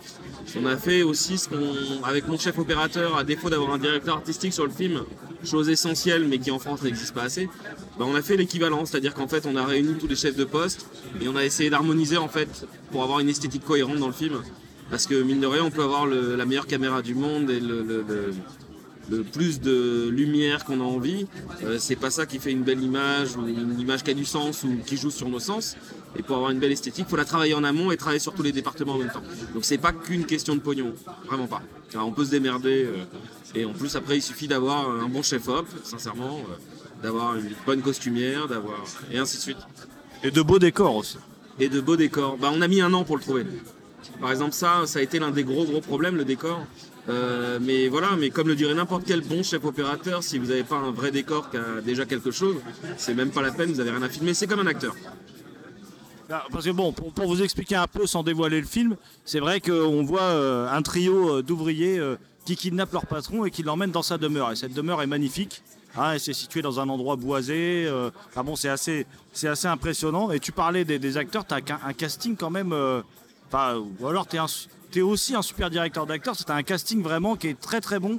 [0.60, 4.16] On a fait aussi ce qu'on, avec mon chef opérateur, à défaut d'avoir un directeur
[4.16, 5.04] artistique sur le film,
[5.44, 7.48] chose essentielle mais qui en France n'existe pas assez,
[7.98, 10.44] bah, on a fait l'équivalent, c'est-à-dire qu'en fait on a réuni tous les chefs de
[10.44, 10.86] poste
[11.20, 14.42] et on a essayé d'harmoniser en fait pour avoir une esthétique cohérente dans le film.
[14.90, 18.04] Parce que mine de rien, on peut avoir la meilleure caméra du monde et le,
[19.10, 21.26] le plus de lumière qu'on a envie.
[21.62, 24.24] Euh, c'est pas ça qui fait une belle image ou une image qui a du
[24.24, 25.76] sens ou qui joue sur nos sens.
[26.18, 28.42] Et pour avoir une belle esthétique, faut la travailler en amont et travailler sur tous
[28.42, 29.22] les départements en même temps.
[29.54, 30.94] Donc c'est pas qu'une question de pognon,
[31.26, 31.62] vraiment pas.
[31.94, 33.04] Alors, on peut se démerder euh,
[33.54, 37.82] et en plus après il suffit d'avoir un bon chef-op, sincèrement, euh, d'avoir une bonne
[37.82, 39.58] costumière, d'avoir et ainsi de suite.
[40.22, 41.18] Et de beaux décors aussi.
[41.58, 42.36] Et de beaux décors.
[42.36, 43.46] Bah, on a mis un an pour le trouver.
[44.20, 46.64] Par exemple, ça, ça a été l'un des gros gros problèmes, le décor.
[47.08, 50.64] Euh, mais voilà, mais comme le dirait n'importe quel bon chef opérateur, si vous n'avez
[50.64, 52.56] pas un vrai décor qui a déjà quelque chose,
[52.96, 54.94] c'est même pas la peine, vous avez rien à filmer, c'est comme un acteur.
[56.28, 59.60] Ah, Parce que bon, pour, vous expliquer un peu sans dévoiler le film, c'est vrai
[59.60, 62.00] qu'on voit euh, un trio euh, d'ouvriers
[62.44, 64.50] qui kidnappent leur patron et qui l'emmènent dans sa demeure.
[64.50, 65.62] Et cette demeure est magnifique.
[65.96, 67.88] hein, et c'est situé dans un endroit boisé.
[68.34, 69.06] bon, c'est assez,
[69.44, 70.32] assez impressionnant.
[70.32, 72.72] Et tu parlais des, acteurs, tu as un, casting quand même.
[72.72, 74.40] ou alors tu es,
[75.02, 76.36] aussi un super directeur d'acteurs.
[76.36, 78.18] C'est un casting vraiment qui est très très bon.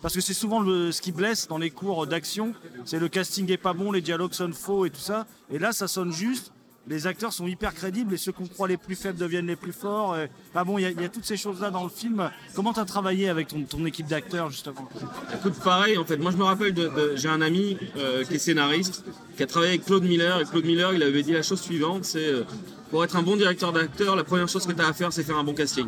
[0.00, 2.54] Parce que c'est souvent ce qui blesse dans les cours d'action.
[2.84, 5.26] C'est le casting est pas bon, les dialogues sonnent faux et tout ça.
[5.50, 6.52] Et là, ça sonne juste
[6.88, 9.72] les acteurs sont hyper crédibles et ceux qu'on croit les plus faibles deviennent les plus
[9.72, 10.16] forts.
[10.54, 12.30] Bah bon, il y, a- toutes ces choses-là dans le film.
[12.54, 14.88] Comment tu as travaillé avec ton, équipe d'acteurs justement?
[15.34, 18.38] Écoute, pareil, en fait, moi je me rappelle, de- j'ai un ami euh, qui est
[18.38, 19.04] scénariste,
[19.36, 22.04] qui a travaillé avec Claude Miller, et Claude Miller, il avait dit la chose suivante,
[22.04, 22.44] c'est euh,
[22.90, 25.22] pour être un bon directeur d'acteur, la première chose que tu as à faire, c'est
[25.22, 25.86] faire un bon casting.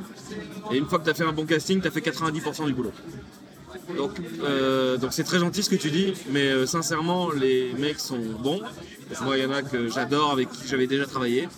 [0.70, 2.72] Et une fois que tu as fait un bon casting, tu as fait 90% du
[2.72, 2.92] boulot.
[3.97, 4.12] Donc,
[4.43, 8.20] euh, donc c'est très gentil ce que tu dis, mais euh, sincèrement, les mecs sont
[8.43, 8.61] bons.
[9.22, 11.49] Moi, il y en a que j'adore, avec qui j'avais déjà travaillé.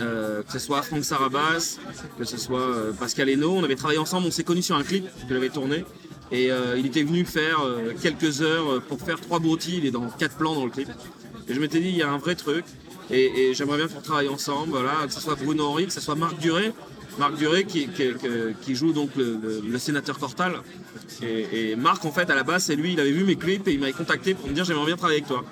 [0.00, 1.78] Euh, que ce soit Franck Sarabas,
[2.18, 3.52] que ce soit Pascal Hainaut.
[3.52, 5.84] On avait travaillé ensemble, on s'est connus sur un clip que j'avais tourné.
[6.32, 7.60] Et il était venu faire
[8.02, 9.78] quelques heures pour faire trois broutilles.
[9.78, 10.88] Il est dans quatre plans dans le clip.
[11.48, 12.64] Et je m'étais dit, il y a un vrai truc.
[13.10, 16.16] Et, j'aimerais bien qu'on travaille ensemble, voilà, que ce soit Bruno Henry, que ce soit
[16.16, 16.72] Marc Duré.
[17.18, 20.54] Marc Duré qui, joue donc le, sénateur Cortal.
[21.22, 23.72] Et, Marc, en fait, à la base, c'est lui, il avait vu mes clips et
[23.72, 25.44] il m'avait contacté pour me dire j'aimerais bien travailler avec toi.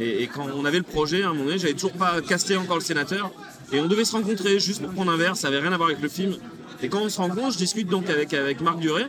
[0.00, 2.76] Et, quand on avait le projet, à un moment donné, j'avais toujours pas casté encore
[2.76, 3.30] le sénateur.
[3.72, 5.88] Et on devait se rencontrer juste pour prendre un verre, ça avait rien à voir
[5.88, 6.34] avec le film.
[6.82, 9.06] Et quand on se rencontre, je discute donc avec, Marc Duré,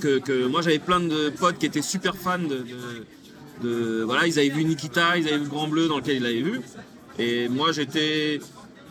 [0.00, 2.64] que, moi j'avais plein de potes qui étaient super fans de,
[3.62, 6.42] de- voilà, ils avaient vu Nikita, ils avaient vu Grand Bleu dans lequel ils l'avaient
[6.42, 6.60] vu.
[7.18, 8.40] Et moi j'étais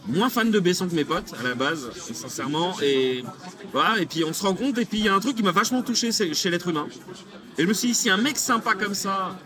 [0.08, 2.76] moins fan de Besson que mes potes à la base, sincèrement.
[2.82, 3.24] Et
[3.72, 5.44] voilà, et puis on se rend compte, et puis il y a un truc qui
[5.44, 6.88] m'a vachement touché chez l'être humain.
[7.58, 9.38] Et je me suis dit, si un mec sympa comme ça,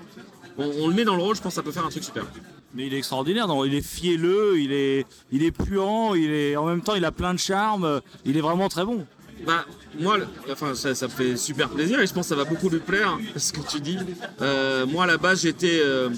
[0.57, 2.03] on, on le met dans le rôle, je pense que ça peut faire un truc
[2.03, 2.25] super.
[2.73, 6.55] Mais il est extraordinaire, non il est fielleux, il est, il est puant, il est,
[6.55, 9.05] en même temps il a plein de charme, il est vraiment très bon.
[9.45, 9.65] Bah,
[9.99, 10.17] moi,
[10.51, 13.17] enfin, ça, me fait super plaisir et je pense que ça va beaucoup lui plaire,
[13.35, 13.97] ce que tu dis.
[14.41, 15.79] Euh, moi, à la base, j'étais.
[15.81, 16.09] euh,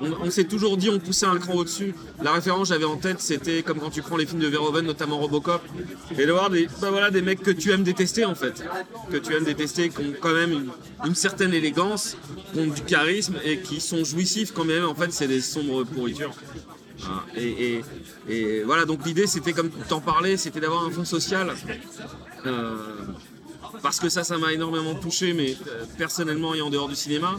[0.00, 1.94] on s'est toujours dit, on poussait un cran au-dessus.
[2.22, 4.86] La référence que j'avais en tête, c'était comme quand tu prends les films de Verhoeven,
[4.86, 5.62] notamment Robocop,
[6.18, 8.64] et de voir des, bah voilà, des mecs que tu aimes détester, en fait.
[9.10, 10.70] Que tu aimes détester, qui ont quand même
[11.04, 12.16] une, certaine élégance,
[12.52, 14.84] qui ont du charisme et qui sont jouissifs quand même.
[14.84, 16.32] En fait, c'est des sombres pourritures.
[17.06, 21.54] Hein, Et, voilà, donc l'idée c'était comme t'en parlais, c'était d'avoir un fond social.
[22.46, 22.76] Euh,
[23.82, 27.36] parce que ça, ça m'a énormément touché, mais euh, personnellement et en dehors du cinéma,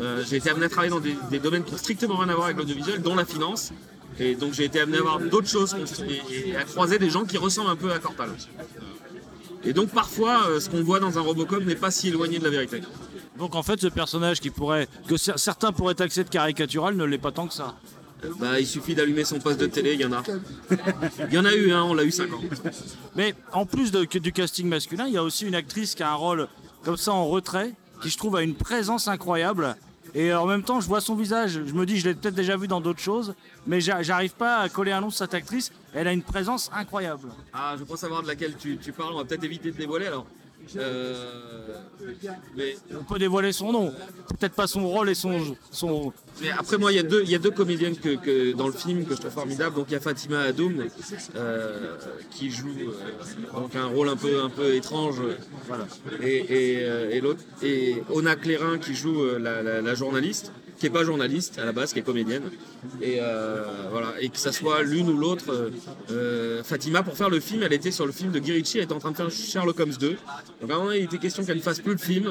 [0.00, 2.46] euh, j'ai été amené à travailler dans des, domaines qui ont strictement rien à voir
[2.46, 3.72] avec l'audiovisuel, dont la finance.
[4.18, 5.74] Et donc j'ai été amené à voir d'autres choses
[6.30, 8.30] et, à croiser des gens qui ressemblent un peu à Cortal.
[9.64, 12.50] Et donc parfois, ce qu'on voit dans un Robocop n'est pas si éloigné de la
[12.50, 12.80] vérité.
[13.38, 17.04] Donc en fait ce personnage qui pourrait, que cer- certains pourraient taxer de caricatural ne
[17.04, 17.74] l'est pas tant que ça.
[18.38, 20.22] Bah, il suffit d'allumer son poste de télé, il y en a.
[21.28, 22.40] Il y en a eu, hein, on l'a eu 5 ans.
[23.14, 26.10] Mais en plus de- du casting masculin, il y a aussi une actrice qui a
[26.10, 26.48] un rôle
[26.84, 29.76] comme ça en retrait, qui je trouve a une présence incroyable.
[30.14, 31.60] Et en même temps, je vois son visage.
[31.66, 33.34] Je me dis, je l'ai peut-être déjà vu dans d'autres choses,
[33.66, 35.72] mais j'a- j'arrive pas à coller un nom sur cette actrice.
[35.92, 37.28] Elle a une présence incroyable.
[37.52, 40.06] Ah, je crois savoir de laquelle tu, tu parles, on va peut-être éviter de dévoiler
[40.06, 40.26] alors.
[40.76, 41.14] Euh,
[42.56, 43.92] mais, On peut dévoiler son nom,
[44.38, 45.38] peut-être pas son rôle et son,
[45.70, 48.52] son, mais après moi, il y, a deux- il y a deux comédiennes que, que-
[48.54, 49.76] dans le film que je trouve formidables.
[49.76, 50.84] Donc il y a Fatima Adoum
[51.36, 51.96] euh,
[52.30, 55.20] qui joue euh, donc un rôle un peu, un peu étrange.
[55.68, 55.86] voilà.
[56.22, 60.90] Et, et, et l'autre, et Ona Clérin qui joue la, la- la journaliste, qui est
[60.90, 62.42] pas journaliste à la base, qui est comédienne.
[63.00, 64.14] Et euh, voilà.
[64.20, 65.70] Et que ça soit l'une ou l'autre,
[66.10, 68.84] euh, Fatima pour faire le film, elle était sur le film de Guy Ritchie, elle
[68.84, 70.16] était en train de faire Sherlock Holmes 2.
[70.60, 72.28] Donc à un moment, il était question qu'elle ne fasse plus le film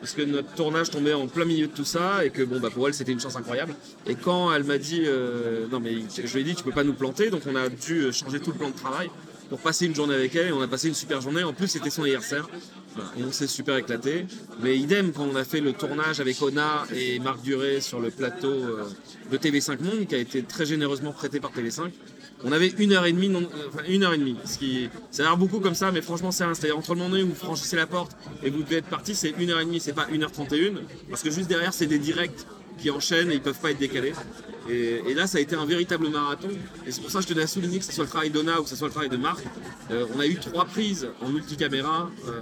[0.00, 2.68] parce que notre tournage tombait en plein milieu de tout ça et que bon bah
[2.72, 3.74] pour elle c'était une chance incroyable.
[4.06, 6.84] Et quand elle m'a dit euh, non mais je lui ai dit tu peux pas
[6.84, 9.10] nous planter donc on a dû changer tout le plan de travail
[9.48, 11.42] pour passer une journée avec elle et on a passé une super journée.
[11.44, 12.48] En plus c'était son anniversaire
[13.18, 14.26] et on s'est super éclaté.
[14.62, 18.10] Mais idem quand on a fait le tournage avec Ona et Marc Duré sur le
[18.10, 18.84] plateau euh,
[19.30, 21.90] de TV5 Monde qui a été très généreusement prêté par TV5.
[22.44, 25.22] On avait une heure et demie, non- euh, une heure et demie, ce qui, ça
[25.22, 26.52] a l'air beaucoup comme ça, mais franchement c'est rien.
[26.54, 29.34] C'est-à-dire entre le moment où vous franchissez la porte et vous devez être parti, c'est
[29.38, 31.72] une heure et demie, c'est pas une heure trente et une, parce que juste derrière
[31.72, 32.46] c'est des directs
[32.78, 34.12] qui enchaînent et ils peuvent pas être décalés.
[34.68, 36.48] Et, là ça a été un véritable marathon,
[36.86, 38.60] et c'est pour ça que je tenais à souligner que ce soit le travail d'Ona
[38.60, 39.44] ou que ce soit le travail de Marc.
[39.90, 42.10] Euh, on a eu trois prises en multicaméra.
[42.28, 42.40] euh,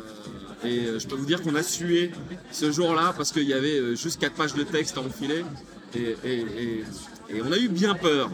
[0.65, 2.11] et euh, je peux vous dire qu'on a sué
[2.51, 5.45] ce jour-là parce qu'il y avait juste quatre pages de texte à enfiler.
[5.95, 6.83] Et,
[7.43, 8.31] on a eu bien peur.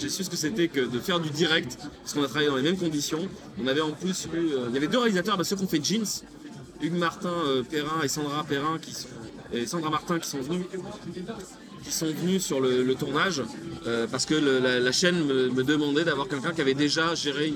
[0.00, 2.56] J'ai su ce que c'était que de faire du direct, parce qu'on a travaillé dans
[2.56, 3.28] les mêmes conditions.
[3.62, 6.06] On avait en plus eu, il y avait deux réalisateurs, ceux qui ont fait Jeans,
[6.80, 7.34] Hugues Martin
[7.70, 9.08] Perrin et Sandra Perrin qui sont,
[9.52, 10.66] et Sandra Martin qui sont venus,
[11.88, 13.42] sont venus sur le, tournage,
[13.86, 17.52] euh, parce que la, chaîne me, demandait d'avoir quelqu'un qui avait déjà géré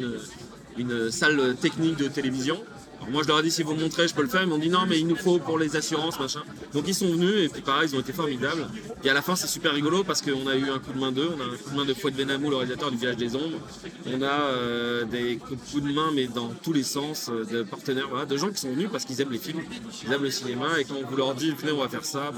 [0.78, 2.62] une salle technique de télévision.
[3.02, 4.48] Alors moi je leur ai dit si vous me montrez je peux le faire, ils
[4.48, 6.42] m'ont dit non mais il nous faut pour les assurances machin.
[6.72, 8.68] Donc ils sont venus et puis pareil ils ont été formidables.
[9.02, 11.10] Et à la fin c'est super rigolo parce qu'on a eu un coup de main
[11.10, 13.34] d'eux, on a un coup de main de Fouette Benamou, le réalisateur du Village des
[13.34, 13.58] Ombres.
[14.06, 18.26] On a euh, des coups de main mais dans tous les sens euh, de partenaires,
[18.26, 19.62] de gens qui sont venus parce qu'ils aiment les films,
[20.06, 22.30] ils aiment le cinéma et quand on vous leur dit on va faire ça,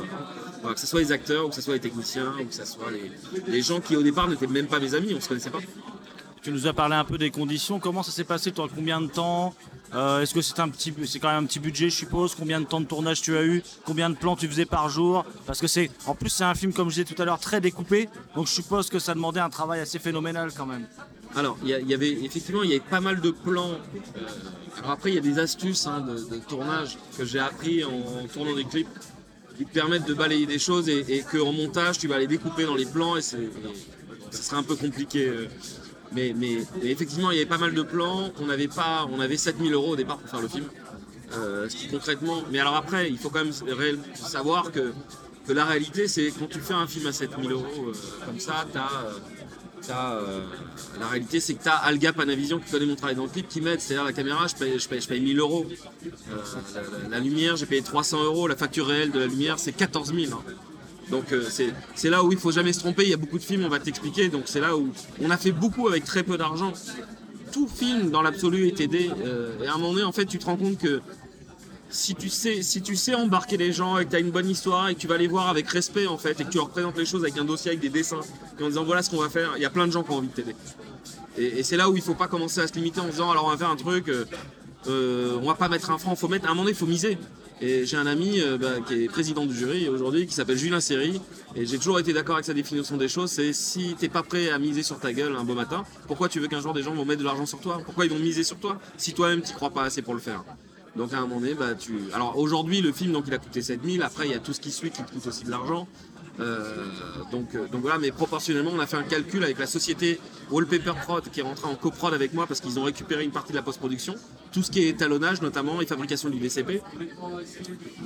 [0.62, 2.64] voilà, que ce soit les acteurs ou que ce soit les techniciens ou que ce
[2.64, 3.12] soit les,
[3.52, 5.60] les gens qui au départ n'étaient même pas mes amis, on se connaissait pas.
[6.42, 7.80] Tu nous as parlé un peu des conditions.
[7.80, 8.68] Comment ça s'est passé toi?
[8.74, 9.54] Combien de temps?
[9.94, 12.34] Euh, Est-ce que c'est un petit, quand même un petit budget, je suppose?
[12.34, 13.62] Combien de temps de tournage tu as eu?
[13.84, 15.24] Combien de plans tu faisais par jour?
[15.46, 17.60] Parce que c'est, en plus, c'est un film comme je disais tout à l'heure très
[17.60, 18.08] découpé.
[18.34, 20.86] Donc je suppose que ça demandait un travail assez phénoménal quand même.
[21.36, 23.70] Alors, il y, avait effectivement, il y avait pas mal de plans.
[23.72, 28.26] euh, alors après, il y a des astuces hein, de, tournage que j'ai appris en,
[28.32, 28.88] tournant des clips
[29.56, 32.64] qui te permettent de balayer des choses et, et qu'en montage, tu vas les découper
[32.64, 33.48] dans les plans et, c'est,
[34.30, 35.28] ça serait un peu compliqué.
[35.28, 35.48] euh.
[36.14, 38.30] Mais, mais- effectivement, il y avait pas mal de plans.
[38.40, 40.66] On avait pas, on avait 7000 euros au départ pour faire le film.
[41.36, 42.42] Euh, ce qui concrètement.
[42.52, 43.52] Mais alors après, il faut quand même
[44.14, 44.92] savoir que,
[45.46, 47.92] que la réalité, c'est quand tu fais un film à 7000 euros euh,
[48.24, 48.66] comme ça,
[49.90, 50.40] euh,
[51.00, 53.48] la réalité, c'est que tu as Alga Panavision qui connaît mon travail dans le clip
[53.48, 53.80] qui m'aide.
[53.80, 55.66] C'est-à-dire la caméra, je paye, je paye, je paye 1000 euros.
[57.10, 58.48] La, lumière, j'ai payé 300 euros.
[58.48, 60.32] La facture réelle de la lumière, c'est 14 000.
[60.32, 60.42] hein.
[61.10, 61.46] Donc euh,
[61.94, 63.04] c'est là où il faut jamais se tromper.
[63.04, 64.28] Il y a beaucoup de films, on va t'expliquer.
[64.28, 64.90] Donc c'est là où
[65.20, 66.72] on a fait beaucoup avec très peu d'argent.
[67.52, 69.10] Tout film dans l'absolu est aidé.
[69.24, 71.00] euh, et à un moment donné, en fait, tu te rends compte que
[71.90, 75.00] si tu sais, embarquer les gens et que tu as une bonne histoire et que
[75.00, 77.22] tu vas les voir avec respect en fait et que tu leur présentes les choses
[77.22, 78.20] avec un dossier avec des dessins
[78.60, 80.16] en disant voilà ce qu'on va faire, il y a plein de gens qui ont
[80.16, 80.56] envie de t'aider.
[81.38, 83.46] Et, et c'est là où il faut pas commencer à se limiter en disant alors
[83.46, 84.24] on va faire un truc, euh,
[84.88, 86.86] euh, on va pas mettre un franc, faut mettre à un moment donné, il faut
[86.86, 87.16] miser.
[87.66, 90.80] Et j'ai un ami euh, bah, qui est président du jury aujourd'hui qui s'appelle Julien
[90.80, 91.18] Serry
[91.56, 94.50] et j'ai toujours été d'accord avec sa définition des choses, c'est si t'es pas prêt
[94.50, 96.92] à miser sur ta gueule un beau matin, pourquoi tu veux qu'un jour des gens
[96.92, 97.80] vont mettre de l'argent sur toi?
[97.82, 100.44] Pourquoi ils vont miser sur toi si toi-même tu crois pas assez pour le faire?
[100.94, 101.70] Donc à un moment donné, bah.
[102.12, 104.02] Alors aujourd'hui, le film, donc, il a coûté 7000.
[104.02, 105.88] Après, il y a tout ce qui suit qui coûte aussi de l'argent.
[106.40, 106.84] Euh,
[107.30, 110.18] donc, euh, donc voilà, mais proportionnellement, on a fait un calcul avec la société
[110.50, 113.52] Wallpaper Prod qui est rentrée en coprod avec moi parce qu'ils ont récupéré une partie
[113.52, 114.16] de la post-production.
[114.52, 116.80] Tout ce qui est étalonnage notamment et fabrication du DCP.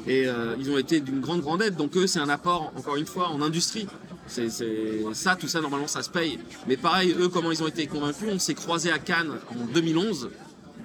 [0.06, 1.76] Et euh, ils ont été d'une grande, grande aide.
[1.76, 3.86] Donc eux, c'est un apport, encore une fois, en industrie.
[4.26, 4.50] C'est-
[5.14, 6.38] ça, tout ça, normalement, ça se paye.
[6.66, 8.28] Mais pareil, eux, comment ils ont été convaincus?
[8.30, 10.28] On s'est croisés à Cannes en 2011.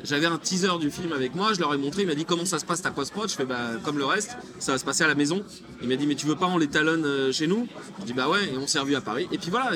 [0.04, 2.45] J'avais un teaser du film avec moi, je leur ai montré, il m'a dit comment
[2.45, 5.06] ça se passe ta post-prod Je fais bah comme le reste, ça va se passer
[5.06, 5.43] à la maison.
[5.82, 7.68] Il m'a dit mais tu veux pas on les talonne euh, chez nous?
[8.01, 9.28] Je dis bah ouais et on s'est revu à Paris.
[9.32, 9.72] Et puis voilà,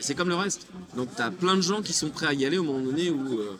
[0.00, 0.66] c'est comme le reste.
[0.96, 3.38] Donc t'as plein de gens qui sont prêts à y aller au moment donné où,
[3.38, 3.56] euh,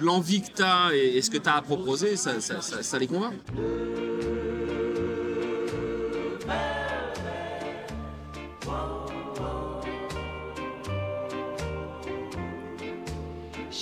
[0.00, 3.34] l'envie que t'as et, ce que t'as à proposer, ça les convainc.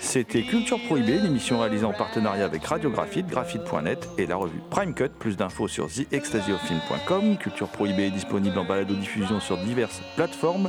[0.00, 5.10] C'était Culture Prohibée, l'émission réalisée en partenariat avec Radiographite, graphite.net et la revue Prime Cut.
[5.18, 7.36] Plus d'infos sur theextasiofilm.com.
[7.36, 10.68] Culture Prohibée est disponible en balado-diffusion sur diverses plateformes.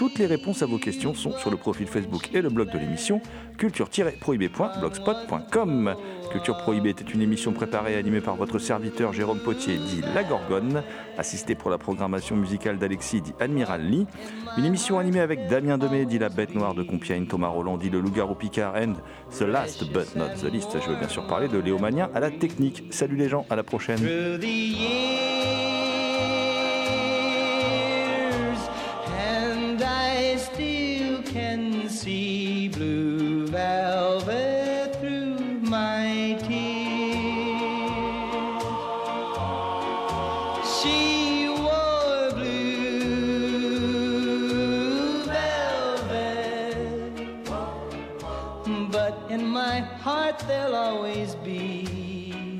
[0.00, 2.78] Toutes les réponses à vos questions sont sur le profil Facebook et le blog de
[2.78, 3.20] l'émission
[3.58, 5.94] culture-prohibée.blogspot.com.
[6.32, 10.24] Culture Prohibée était une émission préparée et animée par votre serviteur Jérôme Potier, dit La
[10.24, 10.82] Gorgone,
[11.18, 14.06] assisté pour la programmation musicale d'Alexis, dit Admiral Lee.
[14.56, 17.90] Une émission animée avec Damien Demey, dit La Bête Noire de Compiègne, Thomas Roland, dit
[17.90, 18.94] Le Loup-Garou Picard, and
[19.38, 20.78] The Last But Not The Least.
[20.82, 22.84] Je veux bien sûr parler de Léo Mania à la technique.
[22.88, 24.00] Salut les gens, à la prochaine.
[32.00, 36.64] See blue velvet through my tears.
[40.76, 43.20] She wore blue
[45.24, 46.16] velvet,
[48.90, 52.58] but in my heart there'll always be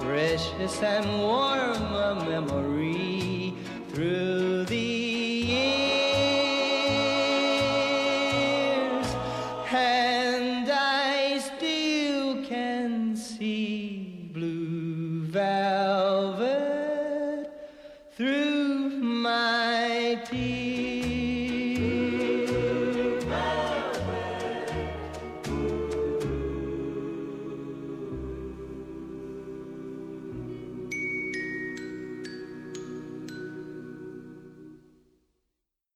[0.00, 2.65] precious and warm a memory